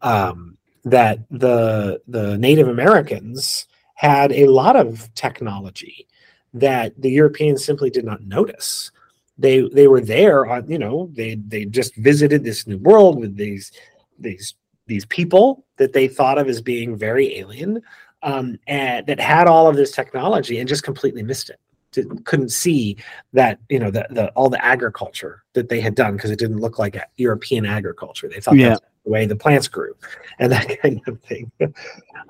um, 0.01 0.57
that 0.85 1.21
the 1.31 2.01
the 2.09 2.37
Native 2.39 2.69
Americans 2.69 3.67
had 3.95 4.33
a 4.33 4.47
lot 4.47 4.77
of 4.77 5.13
technology 5.15 6.09
that 6.55 7.01
the 7.01 7.11
Europeans 7.11 7.65
simply 7.65 7.91
did 7.91 8.05
not 8.05 8.23
notice. 8.23 8.91
They 9.39 9.69
they 9.69 9.89
were 9.89 10.01
there 10.01 10.47
on 10.47 10.71
you 10.71 10.79
know 10.79 11.11
they 11.15 11.37
they 11.37 11.65
just 11.65 11.95
visited 11.97 12.45
this 12.45 12.67
new 12.67 12.79
world 12.79 13.19
with 13.19 13.37
these 13.37 13.73
these 14.19 14.55
these 14.87 15.07
people 15.07 15.65
that 15.77 15.93
they 15.93 16.09
thought 16.09 16.39
of 16.39 16.49
as 16.49 16.61
being 16.61 16.97
very 16.97 17.39
alien 17.39 17.81
um, 18.23 18.59
and 18.67 19.07
that 19.07 19.19
had 19.19 19.47
all 19.47 19.69
of 19.69 19.77
this 19.77 19.93
technology 19.93 20.59
and 20.59 20.69
just 20.69 20.83
completely 20.83 21.23
missed 21.23 21.51
it 21.51 21.59
Didn't, 21.93 22.25
couldn't 22.25 22.49
see 22.49 22.97
that 23.33 23.59
you 23.69 23.79
know 23.79 23.91
the, 23.91 24.07
the 24.11 24.31
all 24.31 24.49
the 24.49 24.65
agriculture 24.65 25.45
that 25.53 25.69
they 25.69 25.81
had 25.81 25.95
done 25.95 26.17
because 26.17 26.31
it 26.31 26.39
didn't 26.39 26.61
look 26.61 26.79
like 26.79 26.97
European 27.17 27.67
agriculture. 27.67 28.29
They 28.29 28.41
thought 28.41 28.57
yeah. 28.57 28.71
that's 28.71 28.81
the 29.05 29.11
way 29.11 29.27
the 29.27 29.37
plants 29.37 29.69
grew 29.69 29.95
and 30.39 30.51
that 30.53 30.81
kind 30.83 31.01
of 31.07 31.21
thing. 31.21 31.53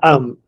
um, 0.03 0.39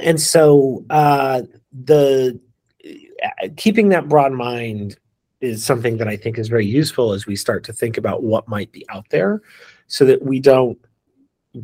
and 0.00 0.20
so 0.20 0.84
uh, 0.90 1.42
the 1.72 2.38
uh, 2.84 3.48
keeping 3.56 3.88
that 3.88 4.08
broad 4.08 4.32
mind 4.32 4.96
is 5.40 5.64
something 5.64 5.98
that 5.98 6.08
I 6.08 6.16
think 6.16 6.38
is 6.38 6.48
very 6.48 6.66
useful 6.66 7.12
as 7.12 7.26
we 7.26 7.36
start 7.36 7.64
to 7.64 7.72
think 7.72 7.96
about 7.96 8.22
what 8.22 8.48
might 8.48 8.72
be 8.72 8.84
out 8.88 9.06
there, 9.10 9.42
so 9.86 10.04
that 10.04 10.22
we 10.22 10.40
don't 10.40 10.78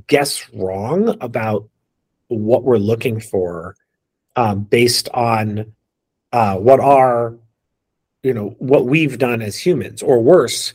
guess 0.06 0.48
wrong 0.52 1.16
about 1.20 1.68
what 2.28 2.64
we're 2.64 2.78
looking 2.78 3.20
for 3.20 3.76
um, 4.36 4.62
based 4.64 5.08
on 5.14 5.72
uh, 6.34 6.56
what 6.56 6.80
are 6.80 7.36
you 8.24 8.34
know 8.34 8.56
what 8.58 8.86
we've 8.86 9.18
done 9.18 9.40
as 9.40 9.56
humans 9.56 10.02
or 10.02 10.20
worse 10.20 10.74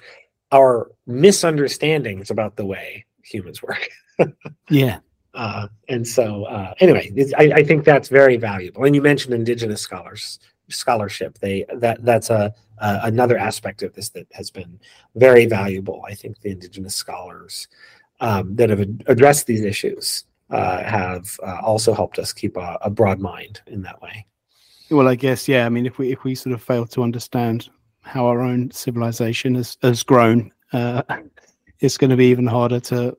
our 0.52 0.90
misunderstandings 1.06 2.32
about 2.32 2.56
the 2.56 2.66
way 2.66 3.06
humans 3.24 3.62
work. 3.62 3.88
Yeah. 4.70 5.00
Uh, 5.34 5.68
and 5.88 6.06
so 6.06 6.44
uh, 6.46 6.74
anyway 6.80 7.12
I, 7.38 7.44
I, 7.60 7.64
think 7.64 7.86
that's 7.86 8.10
very 8.10 8.36
valuable. 8.36 8.84
And 8.84 8.94
you 8.94 9.02
mentioned 9.02 9.34
indigenous 9.34 9.82
scholars 9.82 10.40
scholarship. 10.70 11.38
They 11.40 11.66
that 11.76 12.04
that's 12.04 12.30
a 12.30 12.54
another 12.80 13.38
aspect 13.38 13.82
of 13.82 13.94
this 13.94 14.10
that 14.10 14.28
has 14.34 14.52
been 14.52 14.80
very 15.16 15.46
valuable. 15.46 16.04
I 16.08 16.16
think 16.16 16.40
the 16.42 16.52
indigenous 16.52 16.96
scholars 16.96 17.68
um, 18.20 18.56
that 18.56 18.70
have 18.70 18.82
addressed 19.08 19.48
these 19.48 19.62
issues 19.62 20.26
uh, 20.50 20.84
have 20.84 21.40
uh, 21.46 21.60
also 21.64 21.94
helped 21.94 22.20
us 22.20 22.34
keep 22.34 22.58
a, 22.58 22.78
a, 22.82 22.90
broad 22.90 23.20
mind 23.20 23.62
in 23.68 23.82
that 23.84 24.02
way. 24.02 24.26
Well, 24.92 25.08
I 25.08 25.16
guess 25.16 25.48
yeah. 25.48 25.66
I 25.66 25.70
mean, 25.70 25.86
if 25.86 25.98
we 25.98 26.12
if 26.12 26.24
we 26.24 26.36
sort 26.36 26.54
of 26.54 26.62
fail 26.62 26.86
to 26.88 27.04
understand 27.04 27.70
how 28.02 28.26
our 28.26 28.42
own 28.42 28.72
civilization 28.72 29.56
has 29.56 29.78
has 29.82 30.04
grown, 30.04 30.52
uh, 30.74 31.04
it's 31.80 31.98
going 31.98 32.10
to 32.10 32.18
be 32.18 32.28
even 32.28 32.48
harder 32.48 32.80
to 32.80 33.16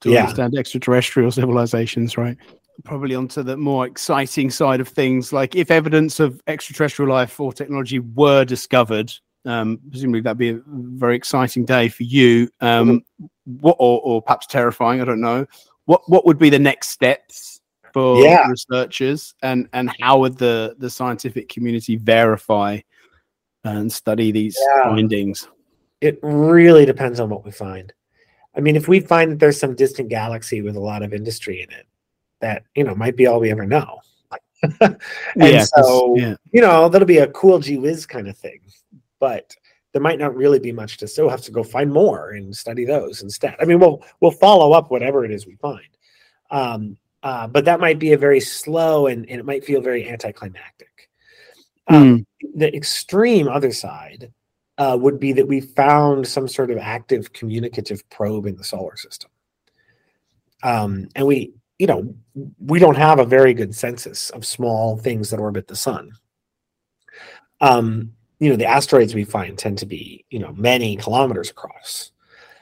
to 0.00 0.10
yeah. 0.10 0.20
understand 0.20 0.56
extraterrestrial 0.56 1.30
civilizations, 1.30 2.16
right? 2.16 2.36
Probably 2.84 3.14
onto 3.14 3.42
the 3.42 3.56
more 3.56 3.86
exciting 3.86 4.50
side 4.50 4.80
of 4.80 4.88
things, 4.88 5.32
like 5.32 5.54
if 5.54 5.70
evidence 5.70 6.20
of 6.20 6.40
extraterrestrial 6.46 7.10
life 7.10 7.38
or 7.38 7.52
technology 7.52 7.98
were 7.98 8.44
discovered, 8.44 9.12
um, 9.44 9.78
presumably 9.90 10.22
that'd 10.22 10.38
be 10.38 10.50
a 10.50 10.60
very 10.66 11.16
exciting 11.16 11.64
day 11.64 11.88
for 11.88 12.04
you. 12.04 12.48
Um, 12.60 12.88
mm-hmm. 12.88 13.26
What, 13.60 13.76
or, 13.78 14.00
or 14.02 14.22
perhaps 14.22 14.46
terrifying. 14.46 15.00
I 15.00 15.04
don't 15.04 15.20
know. 15.20 15.46
What 15.86 16.02
what 16.08 16.24
would 16.24 16.38
be 16.38 16.50
the 16.50 16.58
next 16.58 16.88
steps 16.88 17.59
for 17.92 18.22
yeah. 18.22 18.46
researchers, 18.48 19.34
and 19.42 19.68
and 19.72 19.90
how 20.00 20.18
would 20.20 20.36
the 20.36 20.74
the 20.78 20.90
scientific 20.90 21.48
community 21.48 21.96
verify 21.96 22.78
and 23.64 23.92
study 23.92 24.32
these 24.32 24.58
yeah. 24.60 24.84
findings? 24.84 25.48
It 26.00 26.18
really 26.22 26.86
depends 26.86 27.20
on 27.20 27.28
what 27.28 27.44
we 27.44 27.50
find. 27.50 27.92
I 28.56 28.60
mean, 28.60 28.74
if 28.74 28.88
we 28.88 29.00
find 29.00 29.32
that 29.32 29.38
there's 29.38 29.60
some 29.60 29.74
distant 29.74 30.08
galaxy 30.08 30.62
with 30.62 30.76
a 30.76 30.80
lot 30.80 31.02
of 31.02 31.12
industry 31.12 31.62
in 31.62 31.70
it, 31.70 31.86
that 32.40 32.64
you 32.74 32.84
know 32.84 32.94
might 32.94 33.16
be 33.16 33.26
all 33.26 33.40
we 33.40 33.50
ever 33.50 33.66
know. 33.66 34.00
and 34.80 34.98
yeah, 35.36 35.64
so 35.64 36.14
yeah. 36.16 36.34
you 36.52 36.60
know 36.60 36.88
that'll 36.88 37.06
be 37.06 37.18
a 37.18 37.28
cool 37.28 37.58
gee 37.58 37.78
whiz 37.78 38.04
kind 38.04 38.28
of 38.28 38.36
thing 38.36 38.60
but 39.20 39.54
there 39.92 40.02
might 40.02 40.18
not 40.18 40.34
really 40.34 40.58
be 40.58 40.72
much 40.72 40.96
to 40.96 41.06
so 41.06 41.24
we'll 41.24 41.30
have 41.30 41.42
to 41.42 41.52
go 41.52 41.62
find 41.62 41.92
more 41.92 42.30
and 42.30 42.56
study 42.56 42.84
those 42.84 43.22
instead. 43.22 43.54
I 43.60 43.64
mean, 43.64 43.78
we'll 43.78 44.02
we'll 44.20 44.30
follow 44.32 44.72
up 44.72 44.90
whatever 44.90 45.24
it 45.24 45.30
is 45.30 45.46
we 45.46 45.56
find. 45.56 45.88
Um, 46.50 46.96
uh, 47.22 47.46
but 47.46 47.64
that 47.64 47.80
might 47.80 47.98
be 47.98 48.12
a 48.12 48.18
very 48.18 48.40
slow 48.40 49.06
and, 49.06 49.28
and 49.28 49.40
it 49.40 49.46
might 49.46 49.64
feel 49.64 49.80
very 49.80 50.08
anticlimactic. 50.08 51.10
Um, 51.88 52.26
The 52.54 52.74
extreme 52.74 53.48
other 53.48 53.72
side 53.72 54.32
uh, 54.78 54.96
would 55.00 55.20
be 55.20 55.32
that 55.34 55.48
we 55.48 55.60
found 55.60 56.26
some 56.26 56.48
sort 56.48 56.70
of 56.70 56.78
active 56.78 57.32
communicative 57.32 58.08
probe 58.10 58.46
in 58.46 58.56
the 58.56 58.64
solar 58.64 58.96
system. 58.96 59.30
Um, 60.62 61.08
and 61.14 61.26
we, 61.26 61.52
you 61.78 61.86
know, 61.86 62.14
we 62.58 62.78
don't 62.78 62.96
have 62.96 63.18
a 63.18 63.24
very 63.24 63.54
good 63.54 63.74
census 63.74 64.30
of 64.30 64.46
small 64.46 64.96
things 64.96 65.30
that 65.30 65.40
orbit 65.40 65.66
the 65.66 65.76
sun. 65.76 66.12
Um, 67.60 68.12
you 68.38 68.48
know, 68.48 68.56
the 68.56 68.66
asteroids 68.66 69.14
we 69.14 69.24
find 69.24 69.58
tend 69.58 69.78
to 69.78 69.86
be, 69.86 70.24
you 70.30 70.38
know, 70.38 70.52
many 70.52 70.96
kilometers 70.96 71.50
across. 71.50 72.12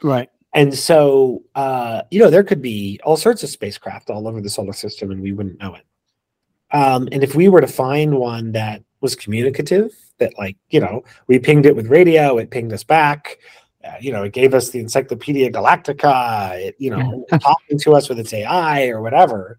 Right. 0.03 0.31
And 0.55 0.75
so, 0.75 1.43
uh, 1.55 2.03
you 2.11 2.19
know, 2.19 2.31
there 2.31 2.43
could 2.43 2.63
be 2.63 2.99
all 3.05 3.17
sorts 3.17 3.43
of 3.43 3.51
spacecraft 3.51 4.11
all 4.11 4.27
over 4.27 4.41
the 4.41 4.49
solar 4.49 4.73
system 4.73 5.11
and 5.11 5.21
we 5.21 5.33
wouldn't 5.33 5.59
know 5.59 5.75
it. 5.75 5.85
Um, 6.71 7.09
and 7.13 7.23
if 7.23 7.35
we 7.35 7.49
were 7.49 7.61
to 7.61 7.67
find 7.67 8.19
one 8.19 8.53
that 8.53 8.83
was 9.01 9.15
communicative, 9.15 9.93
that 10.19 10.37
like, 10.39 10.57
you 10.71 10.81
know, 10.81 11.05
we 11.27 11.39
pinged 11.39 11.67
it 11.67 11.77
with 11.77 11.87
radio, 11.89 12.39
it 12.39 12.51
pinged 12.51 12.73
us 12.73 12.83
back, 12.83 13.39
uh, 13.85 13.97
you 14.01 14.13
know, 14.13 14.25
it 14.25 14.33
gave 14.33 14.55
us 14.55 14.71
the 14.71 14.81
Encyclopedia 14.81 15.51
Galactica, 15.51 16.59
it, 16.59 16.77
you 16.79 16.91
know, 16.91 17.25
talking 17.41 17.79
to 17.79 17.95
us 17.95 18.09
with 18.09 18.19
its 18.19 18.33
AI 18.33 18.89
or 18.89 19.01
whatever, 19.01 19.59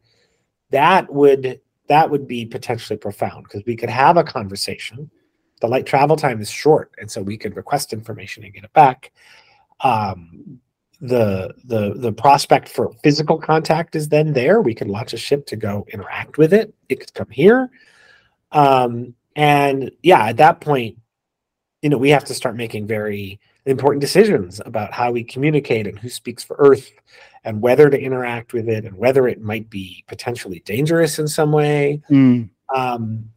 that 0.71 1.11
would 1.11 1.61
that 1.87 2.09
would 2.09 2.27
be 2.27 2.45
potentially 2.45 2.97
profound 2.97 3.45
because 3.45 3.63
we 3.65 3.75
could 3.75 3.89
have 3.89 4.17
a 4.17 4.23
conversation. 4.23 5.09
The 5.59 5.67
light 5.67 5.85
travel 5.85 6.15
time 6.15 6.39
is 6.39 6.49
short, 6.49 6.91
and 6.99 7.09
so 7.09 7.21
we 7.21 7.37
could 7.37 7.55
request 7.55 7.93
information 7.93 8.43
and 8.43 8.53
get 8.53 8.63
it 8.63 8.73
back. 8.73 9.11
Um, 9.81 10.59
the 11.01 11.53
the 11.63 11.93
the 11.95 12.11
prospect 12.11 12.67
for 12.67 12.91
physical 13.03 13.37
contact 13.37 13.95
is 13.95 14.09
then 14.09 14.33
there. 14.33 14.61
We 14.61 14.75
can 14.75 14.89
launch 14.89 15.13
a 15.13 15.17
ship 15.17 15.45
to 15.47 15.55
go 15.55 15.85
interact 15.93 16.37
with 16.37 16.53
it. 16.53 16.73
It 16.89 16.99
could 16.99 17.13
come 17.13 17.29
here, 17.29 17.69
um, 18.51 19.15
and 19.35 19.91
yeah, 20.03 20.25
at 20.25 20.37
that 20.37 20.61
point, 20.61 20.97
you 21.81 21.89
know, 21.89 21.97
we 21.97 22.09
have 22.09 22.25
to 22.25 22.33
start 22.33 22.55
making 22.55 22.87
very 22.87 23.39
important 23.65 24.01
decisions 24.01 24.61
about 24.65 24.93
how 24.93 25.11
we 25.11 25.23
communicate 25.23 25.87
and 25.87 25.97
who 25.99 26.09
speaks 26.09 26.43
for 26.43 26.55
Earth 26.59 26.91
and 27.43 27.61
whether 27.61 27.89
to 27.89 27.99
interact 27.99 28.51
with 28.53 28.67
it 28.67 28.85
and 28.85 28.97
whether 28.97 29.27
it 29.27 29.41
might 29.41 29.69
be 29.69 30.03
potentially 30.07 30.61
dangerous 30.65 31.19
in 31.19 31.27
some 31.27 31.51
way. 31.51 32.01
Mm. 32.09 32.49
Um, 32.75 33.29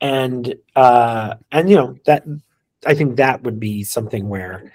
and 0.00 0.54
uh, 0.74 1.34
and 1.52 1.70
you 1.70 1.76
know 1.76 1.96
that 2.06 2.24
I 2.86 2.94
think 2.94 3.16
that 3.16 3.42
would 3.42 3.60
be 3.60 3.84
something 3.84 4.28
where 4.28 4.72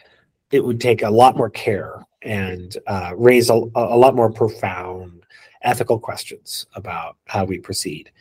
it 0.51 0.63
would 0.63 0.81
take 0.81 1.03
a 1.03 1.09
lot 1.09 1.37
more 1.37 1.49
care 1.49 2.05
and 2.21 2.77
uh, 2.87 3.13
raise 3.15 3.49
a, 3.49 3.53
a 3.53 3.97
lot 3.97 4.15
more 4.15 4.31
profound 4.31 5.23
ethical 5.61 5.99
questions 5.99 6.65
about 6.75 7.17
how 7.25 7.45
we 7.45 7.59
proceed. 7.59 8.11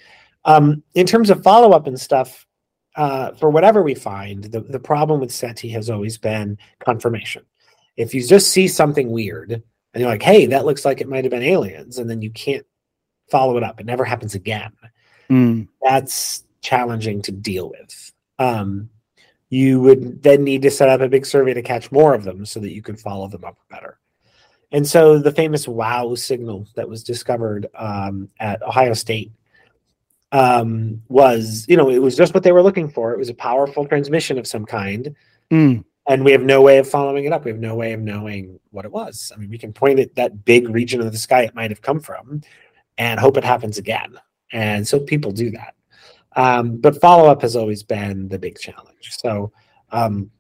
Um, 0.45 0.83
in 0.95 1.07
terms 1.07 1.31
of 1.31 1.43
follow 1.43 1.73
up 1.73 1.87
and 1.87 2.01
stuff, 2.01 2.47
uh, 2.97 3.33
for 3.33 3.51
whatever 3.51 3.83
we 3.83 3.95
find, 3.95 4.45
the, 4.45 4.61
the 4.61 4.81
problem 4.81 5.21
with 5.21 5.33
SETI 5.33 5.69
has 5.71 5.89
always 5.89 6.19
been 6.19 6.59
confirmation. 6.81 7.45
If 7.97 8.15
you 8.15 8.27
just 8.27 8.51
see 8.51 8.69
something 8.69 9.11
weird 9.11 9.53
and 9.53 9.63
you're 9.95 10.09
like, 10.09 10.23
hey, 10.23 10.47
that 10.47 10.65
looks 10.65 10.85
like 10.85 11.01
it 11.01 11.09
might 11.09 11.25
have 11.25 11.31
been 11.31 11.43
aliens, 11.43 11.99
and 11.99 12.09
then 12.09 12.23
you 12.23 12.31
can't 12.31 12.67
follow 13.31 13.57
it 13.57 13.63
up, 13.63 13.81
it 13.81 13.87
never 13.87 14.05
happens 14.05 14.35
again. 14.35 14.73
Mm. 15.31 15.69
That's 15.83 16.45
challenging 16.61 17.23
to 17.23 17.33
deal 17.33 17.71
with. 17.71 18.13
Um, 18.39 18.91
you 19.51 19.81
would 19.81 20.23
then 20.23 20.45
need 20.45 20.63
to 20.63 20.71
set 20.71 20.89
up 20.89 21.01
a 21.01 21.09
big 21.09 21.25
survey 21.25 21.55
to 21.55 21.63
catch 21.63 21.91
more 21.91 22.15
of 22.15 22.25
them 22.25 22.45
so 22.45 22.61
that 22.61 22.73
you 22.73 22.83
can 22.83 22.97
follow 22.97 23.29
them 23.29 23.45
up 23.45 23.57
better. 23.71 23.99
And 24.73 24.87
so 24.87 25.19
the 25.19 25.33
famous 25.33 25.67
WOW 25.67 26.15
signal 26.15 26.67
that 26.75 26.89
was 26.89 27.03
discovered 27.03 27.67
um, 27.75 28.29
at 28.39 28.63
Ohio 28.63 28.93
State 28.93 29.33
um, 30.33 31.03
was, 31.09 31.65
you 31.69 31.77
know, 31.77 31.89
it 31.89 32.03
was 32.03 32.17
just 32.17 32.35
what 32.35 32.43
they 32.43 32.53
were 32.53 32.63
looking 32.63 32.91
for. 32.91 33.13
It 33.13 33.19
was 33.19 33.31
a 33.31 33.35
powerful 33.35 33.87
transmission 33.87 34.39
of 34.39 34.47
some 34.47 34.67
kind. 34.67 35.15
Mm. 35.51 35.85
And 36.07 36.25
we 36.25 36.33
have 36.33 36.43
no 36.43 36.61
way 36.61 36.79
of 36.79 36.89
following 36.89 37.25
it 37.25 37.33
up. 37.33 37.45
We 37.45 37.51
have 37.51 37.61
no 37.61 37.75
way 37.75 37.93
of 37.93 38.01
knowing 38.01 38.61
what 38.71 38.85
it 38.85 38.93
was. 38.93 39.33
I 39.35 39.39
mean, 39.39 39.51
we 39.51 39.59
can 39.59 39.73
point 39.73 39.99
at 39.99 40.15
that 40.17 40.45
big 40.45 40.69
region 40.69 41.01
of 41.01 41.13
the 41.13 41.19
sky 41.19 41.43
it 41.43 41.55
might 41.55 41.71
have 41.71 41.83
come 41.83 42.01
from 42.01 42.43
and 42.99 43.19
hope 43.19 43.39
it 43.39 43.45
happens 43.45 43.79
again. 43.79 44.19
And 44.53 44.87
so 44.87 45.01
people 45.01 45.33
do 45.33 45.51
that. 45.53 45.75
Um, 46.39 46.77
but 46.77 47.01
follow 47.01 47.29
up 47.29 47.43
has 47.43 47.57
always 47.57 47.83
been 47.83 48.29
the 48.29 48.39
big 48.39 48.61
challenge. 48.61 49.11
So 49.19 49.51
um, 49.91 50.31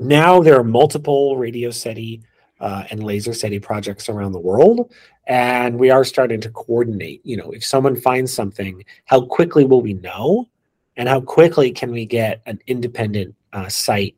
now 0.00 0.40
there 0.40 0.58
are 0.58 0.64
multiple 0.64 1.36
radio 1.36 1.70
SETI 1.70 2.20
uh, 2.58 2.82
and 2.90 3.04
laser 3.04 3.32
SETI 3.32 3.60
projects 3.60 4.08
around 4.08 4.32
the 4.32 4.40
world, 4.40 4.92
and 5.28 5.78
we 5.78 5.88
are 5.88 6.04
starting 6.04 6.40
to 6.40 6.50
coordinate. 6.50 7.24
You 7.24 7.36
know, 7.36 7.52
if 7.52 7.64
someone 7.64 7.94
finds 7.94 8.32
something, 8.32 8.84
how 9.04 9.24
quickly 9.24 9.64
will 9.64 9.80
we 9.80 9.94
know, 9.94 10.48
and 10.96 11.08
how 11.08 11.20
quickly 11.20 11.70
can 11.70 11.92
we 11.92 12.06
get 12.06 12.42
an 12.46 12.58
independent 12.66 13.36
uh, 13.52 13.68
site 13.68 14.16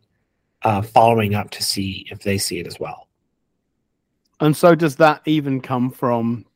uh, 0.63 0.81
following 0.81 1.35
up 1.35 1.51
to 1.51 1.63
see 1.63 2.07
if 2.11 2.21
they 2.21 2.39
see 2.39 2.59
it 2.59 2.67
as 2.67 2.81
well? 2.81 3.09
And 4.41 4.57
so, 4.57 4.75
does 4.75 4.97
that 4.97 5.21
even 5.27 5.61
come 5.61 5.91
from 5.91 6.47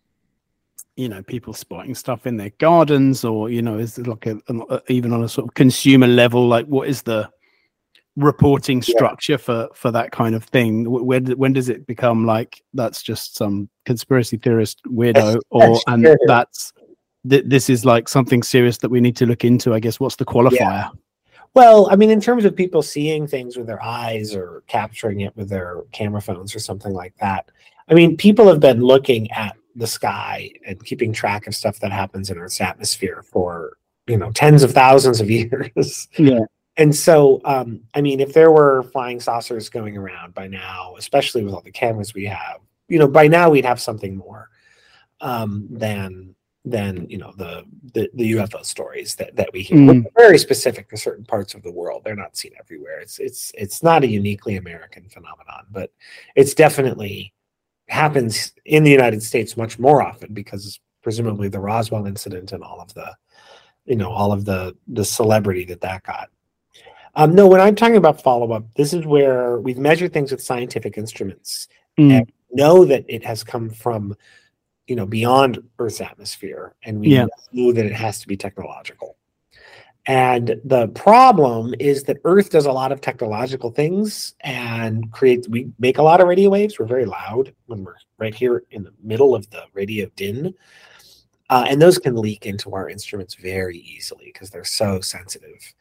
you 0.97 1.09
know 1.09 1.23
people 1.23 1.53
spotting 1.53 1.95
stuff 1.95 2.27
in 2.27 2.37
their 2.37 2.51
gardens 2.59 3.25
or 3.25 3.51
you 3.51 3.63
know 3.63 3.79
is 3.79 3.99
it 3.99 4.07
like 4.07 4.27
a, 4.27 4.39
a, 4.49 4.59
uh, 4.67 4.81
even 4.89 5.13
on 5.13 5.23
a 5.23 5.29
sort 5.29 5.47
of 5.47 5.55
consumer 5.55 6.07
level 6.07 6.49
like 6.49 6.67
what 6.67 6.89
is 6.89 7.03
the 7.03 7.29
reporting 8.17 8.81
structure 8.81 9.35
yeah. 9.35 9.37
for 9.37 9.69
for 9.75 9.91
that 9.91 10.11
kind 10.11 10.35
of 10.35 10.43
thing 10.43 10.91
when 10.91 11.27
when 11.33 11.53
does 11.53 11.69
it 11.69 11.87
become 11.87 12.25
like 12.25 12.63
that's 12.73 13.03
just 13.03 13.37
some 13.37 13.69
conspiracy 13.85 14.39
theorist 14.39 14.83
weirdo 14.87 15.39
or 15.51 15.79
and 15.87 16.09
that's 16.27 16.73
th- 17.29 17.45
this 17.47 17.69
is 17.69 17.85
like 17.85 18.09
something 18.09 18.43
serious 18.43 18.79
that 18.79 18.91
we 18.91 19.01
need 19.03 19.17
to 19.17 19.27
look 19.27 19.45
into 19.45 19.75
i 19.75 19.79
guess 19.79 20.01
what's 20.01 20.17
the 20.17 20.25
qualifier 20.25 20.53
yeah. 20.53 20.89
well 21.53 21.91
i 21.91 21.97
mean 21.97 22.09
in 22.09 22.21
terms 22.21 22.47
of 22.47 22.57
people 22.57 22.81
seeing 22.81 23.27
things 23.27 23.55
with 23.55 23.67
their 23.67 23.83
eyes 23.83 24.35
or 24.35 24.63
capturing 24.67 25.21
it 25.21 25.37
with 25.37 25.51
their 25.51 25.83
camera 25.93 26.23
phones 26.23 26.57
or 26.57 26.59
something 26.59 26.95
like 26.95 27.15
that 27.19 27.51
i 27.91 27.93
mean 27.93 28.17
people 28.17 28.49
have 28.49 28.61
been 28.61 28.81
looking 28.81 29.31
at 29.31 29.55
the 29.77 29.87
sky 29.87 30.51
and 30.67 30.83
keeping 30.85 31.13
track 31.13 31.47
of 31.47 31.55
stuff 31.55 31.79
that 31.81 31.93
happens 31.93 32.31
in 32.31 32.39
Earth's 32.39 32.61
atmosphere 32.61 33.23
for 33.23 33.77
you 34.07 34.17
know 34.17 34.33
tens 34.33 34.63
of 34.63 34.73
thousands 34.73 35.21
of 35.21 35.31
years. 35.39 36.09
Yeah. 36.17 36.41
And 36.79 36.95
so, 36.95 37.41
um, 37.47 37.81
I 37.95 38.03
mean, 38.03 38.21
if 38.21 38.35
there 38.35 38.51
were 38.51 38.83
flying 38.93 39.19
saucers 39.19 39.71
going 39.71 39.97
around 39.97 40.35
by 40.35 40.47
now, 40.47 40.95
especially 40.99 41.43
with 41.43 41.55
all 41.55 41.63
the 41.63 41.71
cameras 41.71 42.13
we 42.13 42.27
have, 42.27 42.59
you 42.89 42.99
know, 42.99 43.09
by 43.09 43.29
now 43.29 43.49
we'd 43.49 43.65
have 43.65 43.81
something 43.81 44.15
more 44.15 44.51
um, 45.23 45.67
than 45.71 46.35
than 46.67 47.09
you 47.09 47.17
know 47.17 47.33
the, 47.37 47.65
the 47.95 48.11
the 48.15 48.33
UFO 48.33 48.65
stories 48.65 49.15
that 49.15 49.37
that 49.37 49.51
we 49.53 49.63
hear. 49.63 49.79
Mm. 49.79 50.05
very 50.17 50.37
specific 50.37 50.91
to 50.91 50.97
certain 50.97 51.25
parts 51.25 51.55
of 51.55 51.63
the 51.63 51.71
world. 51.71 52.03
They're 52.05 52.17
not 52.17 52.37
seen 52.37 52.53
everywhere. 52.59 53.01
It's 53.01 53.19
it's 53.19 53.53
it's 53.55 53.83
not 53.83 54.03
a 54.03 54.09
uniquely 54.09 54.57
American 54.57 55.09
phenomenon, 55.09 55.67
but 55.71 55.93
it's 56.35 56.55
definitely 56.55 57.33
happens 57.89 58.53
in 58.65 58.85
the 58.85 58.91
United 58.91 59.23
States 59.23 59.57
much 59.57 59.79
more 59.79 60.03
often 60.03 60.33
because 60.35 60.81
presumably 61.03 61.49
the 61.49 61.61
Roswell 61.61 62.07
incident 62.07 62.53
and 62.53 62.65
all 62.65 62.81
of 62.81 62.93
the, 62.95 63.15
you 63.85 63.97
know, 63.97 64.11
all 64.11 64.33
of 64.33 64.45
the 64.45 64.77
the 64.89 65.05
celebrity 65.05 65.65
that 65.67 65.81
that 65.81 66.03
got. 66.03 66.31
Um, 67.15 67.35
no, 67.35 67.47
when 67.47 67.61
I'm 67.61 67.75
talking 67.75 67.97
about 67.97 68.23
follow 68.23 68.53
up, 68.53 68.65
this 68.75 68.93
is 68.93 69.07
where 69.07 69.59
we've 69.59 69.79
measured 69.79 70.13
things 70.13 70.31
with 70.31 70.43
scientific 70.43 70.99
instruments 70.99 71.69
mm. 71.99 72.19
and 72.19 72.33
know 72.51 72.85
that 72.85 73.05
it 73.09 73.25
has 73.25 73.43
come 73.43 73.71
from, 73.71 74.15
you 74.87 74.97
know, 74.97 75.07
beyond 75.07 75.63
Earth's 75.79 76.01
atmosphere, 76.01 76.75
and 76.83 77.01
we 77.01 77.09
yeah. 77.09 77.27
know 77.53 77.73
that 77.73 77.87
it 77.87 77.93
has 77.93 78.21
to 78.21 78.29
be 78.29 78.37
technological. 78.37 79.17
And 80.07 80.61
the 80.65 80.87
problem 80.89 81.75
is 81.81 82.05
that 82.05 82.19
Earth 82.25 82.51
does 82.51 82.67
a 82.67 82.73
lot 82.73 82.93
of 82.93 83.01
technological 83.01 83.71
things 83.71 84.37
and 84.41 85.11
creates, 85.11 85.49
we 85.49 85.69
make 85.81 85.99
a 85.99 86.03
lot 86.03 86.21
of 86.21 86.29
radio 86.29 86.49
waves. 86.49 86.79
We're 86.79 86.87
very 86.87 87.07
loud 87.07 87.53
when 87.67 87.83
we're 87.83 87.97
right 88.19 88.35
here 88.35 88.63
in 88.71 88.85
the 88.85 88.93
middle 89.03 89.35
of 89.35 89.51
the 89.51 89.65
radio 89.73 90.09
din. 90.15 90.55
Uh, 91.51 91.67
and 91.69 91.83
those 91.83 91.99
can 91.99 92.15
leak 92.17 92.47
into 92.47 92.73
our 92.73 92.89
instruments 92.89 93.35
very 93.35 93.79
easily 93.79 94.27
because 94.27 94.51
they're 94.51 94.65
so 94.65 95.01
sensitive. 95.01 95.75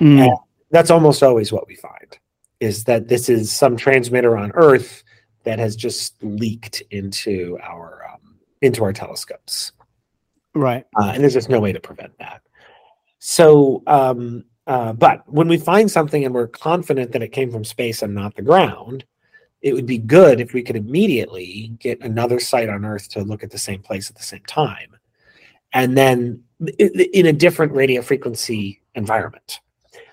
Mm. 0.00 0.26
And 0.26 0.36
that's 0.70 0.90
almost 0.90 1.22
always 1.22 1.52
what 1.52 1.66
we 1.66 1.74
find 1.74 2.18
is 2.60 2.84
that 2.84 3.08
this 3.08 3.28
is 3.28 3.50
some 3.50 3.76
transmitter 3.76 4.36
on 4.36 4.52
Earth 4.54 5.02
that 5.42 5.58
has 5.58 5.74
just 5.74 6.14
leaked 6.22 6.80
into 6.92 7.58
our 7.60 8.06
um, 8.12 8.36
into 8.60 8.84
our 8.84 8.92
telescopes. 8.92 9.72
Right. 10.54 10.86
Uh, 10.96 11.10
and 11.14 11.22
there's 11.22 11.34
just 11.34 11.48
no 11.48 11.58
way 11.58 11.72
to 11.72 11.80
prevent 11.80 12.16
that. 12.18 12.42
So, 13.24 13.84
um, 13.86 14.44
uh, 14.66 14.92
but 14.94 15.22
when 15.32 15.46
we 15.46 15.56
find 15.56 15.88
something 15.88 16.24
and 16.24 16.34
we're 16.34 16.48
confident 16.48 17.12
that 17.12 17.22
it 17.22 17.28
came 17.28 17.52
from 17.52 17.64
space 17.64 18.02
and 18.02 18.12
not 18.12 18.34
the 18.34 18.42
ground, 18.42 19.04
it 19.60 19.74
would 19.74 19.86
be 19.86 19.98
good 19.98 20.40
if 20.40 20.52
we 20.52 20.60
could 20.60 20.74
immediately 20.74 21.72
get 21.78 22.00
another 22.00 22.40
site 22.40 22.68
on 22.68 22.84
Earth 22.84 23.08
to 23.10 23.22
look 23.22 23.44
at 23.44 23.52
the 23.52 23.58
same 23.58 23.80
place 23.80 24.10
at 24.10 24.16
the 24.16 24.24
same 24.24 24.42
time, 24.48 24.96
and 25.72 25.96
then 25.96 26.42
in 26.80 27.26
a 27.26 27.32
different 27.32 27.72
radio 27.72 28.02
frequency 28.02 28.82
environment. 28.96 29.60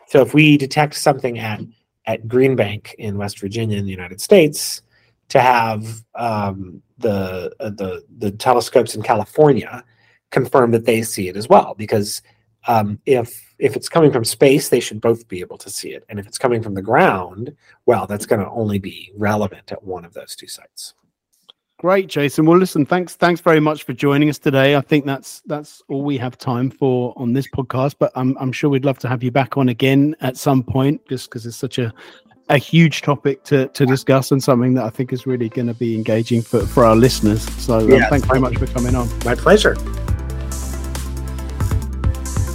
So, 0.06 0.22
if 0.22 0.36
we 0.36 0.56
detect 0.56 0.93
something 0.93 1.39
at 1.39 1.62
at 2.06 2.28
Green 2.28 2.56
Bank 2.56 2.95
in 3.00 3.17
West 3.17 3.39
Virginia 3.39 3.80
in 3.80 3.86
the 3.86 3.91
United 3.91 4.22
States, 4.22 4.84
to 5.30 5.41
have 5.41 6.04
um, 6.13 6.84
the 7.00 7.56
uh, 7.60 7.72
the 7.72 8.04
the 8.19 8.30
telescopes 8.30 8.93
in 8.93 9.02
California 9.02 9.84
confirm 10.30 10.69
that 10.69 10.86
they 10.86 11.02
see 11.02 11.28
it 11.28 11.36
as 11.36 11.50
well. 11.50 11.74
Because 11.74 12.22
um, 12.67 13.00
if 13.06 13.56
if 13.58 13.76
it's 13.76 13.89
coming 13.89 14.12
from 14.12 14.24
space, 14.24 14.69
they 14.69 14.80
should 14.80 15.02
both 15.02 15.28
be 15.28 15.39
able 15.39 15.58
to 15.58 15.69
see 15.69 15.91
it, 15.91 16.04
and 16.10 16.19
if 16.19 16.28
it's 16.28 16.38
coming 16.38 16.62
from 16.62 16.74
the 16.74 16.82
ground, 16.82 17.56
well, 17.86 18.06
that's 18.08 18.26
going 18.26 18.41
to 18.41 18.50
only 18.50 18.80
be 18.80 19.12
relevant 19.15 19.72
at 19.72 19.84
one 19.84 20.06
of 20.06 20.13
those 20.13 20.36
two 20.36 20.48
sites. 20.48 20.93
Great, 21.80 22.08
Jason. 22.08 22.45
Well, 22.45 22.58
listen, 22.58 22.86
thanks, 22.86 23.15
thanks 23.15 23.39
very 23.39 23.62
much 23.62 23.84
for 23.84 23.93
joining 23.93 24.30
us 24.30 24.38
today. 24.38 24.76
I 24.76 24.82
think 24.82 25.06
that's 25.06 25.41
that's 25.45 25.82
all 25.88 26.04
we 26.04 26.17
have 26.17 26.38
time 26.38 26.69
for 26.69 27.13
on 27.15 27.32
this 27.32 27.48
podcast, 27.48 27.95
but 27.98 28.12
I'm 28.15 28.38
I'm 28.38 28.52
sure 28.52 28.69
we'd 28.69 28.84
love 28.84 29.00
to 29.00 29.08
have 29.08 29.24
you 29.24 29.32
back 29.32 29.58
on 29.58 29.69
again 29.69 30.13
at 30.19 30.36
some 30.36 30.62
point, 30.62 31.00
just 31.08 31.30
because 31.30 31.45
it's 31.45 31.56
such 31.56 31.78
a 31.78 31.93
a 32.50 32.58
huge 32.58 33.02
topic 33.02 33.43
to, 33.43 33.67
to 33.69 33.86
discuss 33.86 34.32
and 34.32 34.43
something 34.43 34.74
that 34.74 34.84
I 34.84 34.89
think 34.89 35.13
is 35.13 35.26
really 35.26 35.50
going 35.50 35.67
to 35.67 35.74
be 35.74 35.95
engaging 35.95 36.41
for, 36.41 36.65
for 36.65 36.84
our 36.84 36.95
listeners. 36.95 37.43
So 37.63 37.80
um, 37.80 37.89
yes, 37.89 38.10
thanks 38.10 38.28
very 38.28 38.39
much 38.39 38.58
for 38.58 38.65
coming 38.67 38.95
on. 38.95 39.08
My 39.24 39.36
pleasure. 39.36 39.76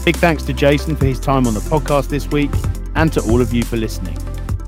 Big 0.04 0.16
thanks 0.16 0.42
to 0.42 0.52
Jason 0.52 0.94
for 0.96 1.06
his 1.06 1.18
time 1.18 1.46
on 1.46 1.54
the 1.54 1.60
podcast 1.60 2.10
this 2.10 2.28
week 2.30 2.50
and 2.94 3.10
to 3.14 3.22
all 3.22 3.40
of 3.40 3.54
you 3.54 3.62
for 3.62 3.78
listening. 3.78 4.14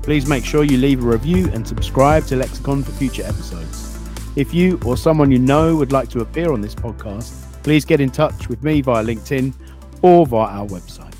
Please 0.01 0.25
make 0.25 0.43
sure 0.43 0.63
you 0.63 0.77
leave 0.77 1.03
a 1.03 1.07
review 1.07 1.47
and 1.53 1.67
subscribe 1.67 2.25
to 2.25 2.35
Lexicon 2.35 2.81
for 2.81 2.91
future 2.93 3.21
episodes. 3.21 3.99
If 4.35 4.51
you 4.51 4.79
or 4.83 4.97
someone 4.97 5.29
you 5.29 5.37
know 5.37 5.75
would 5.75 5.91
like 5.91 6.09
to 6.09 6.21
appear 6.21 6.51
on 6.51 6.61
this 6.61 6.73
podcast, 6.73 7.43
please 7.61 7.85
get 7.85 8.01
in 8.01 8.09
touch 8.09 8.49
with 8.49 8.63
me 8.63 8.81
via 8.81 9.03
LinkedIn 9.03 9.53
or 10.01 10.25
via 10.25 10.47
our 10.47 10.65
website. 10.65 11.13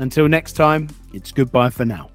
Until 0.00 0.28
next 0.28 0.52
time, 0.52 0.90
it's 1.14 1.32
goodbye 1.32 1.70
for 1.70 1.86
now. 1.86 2.10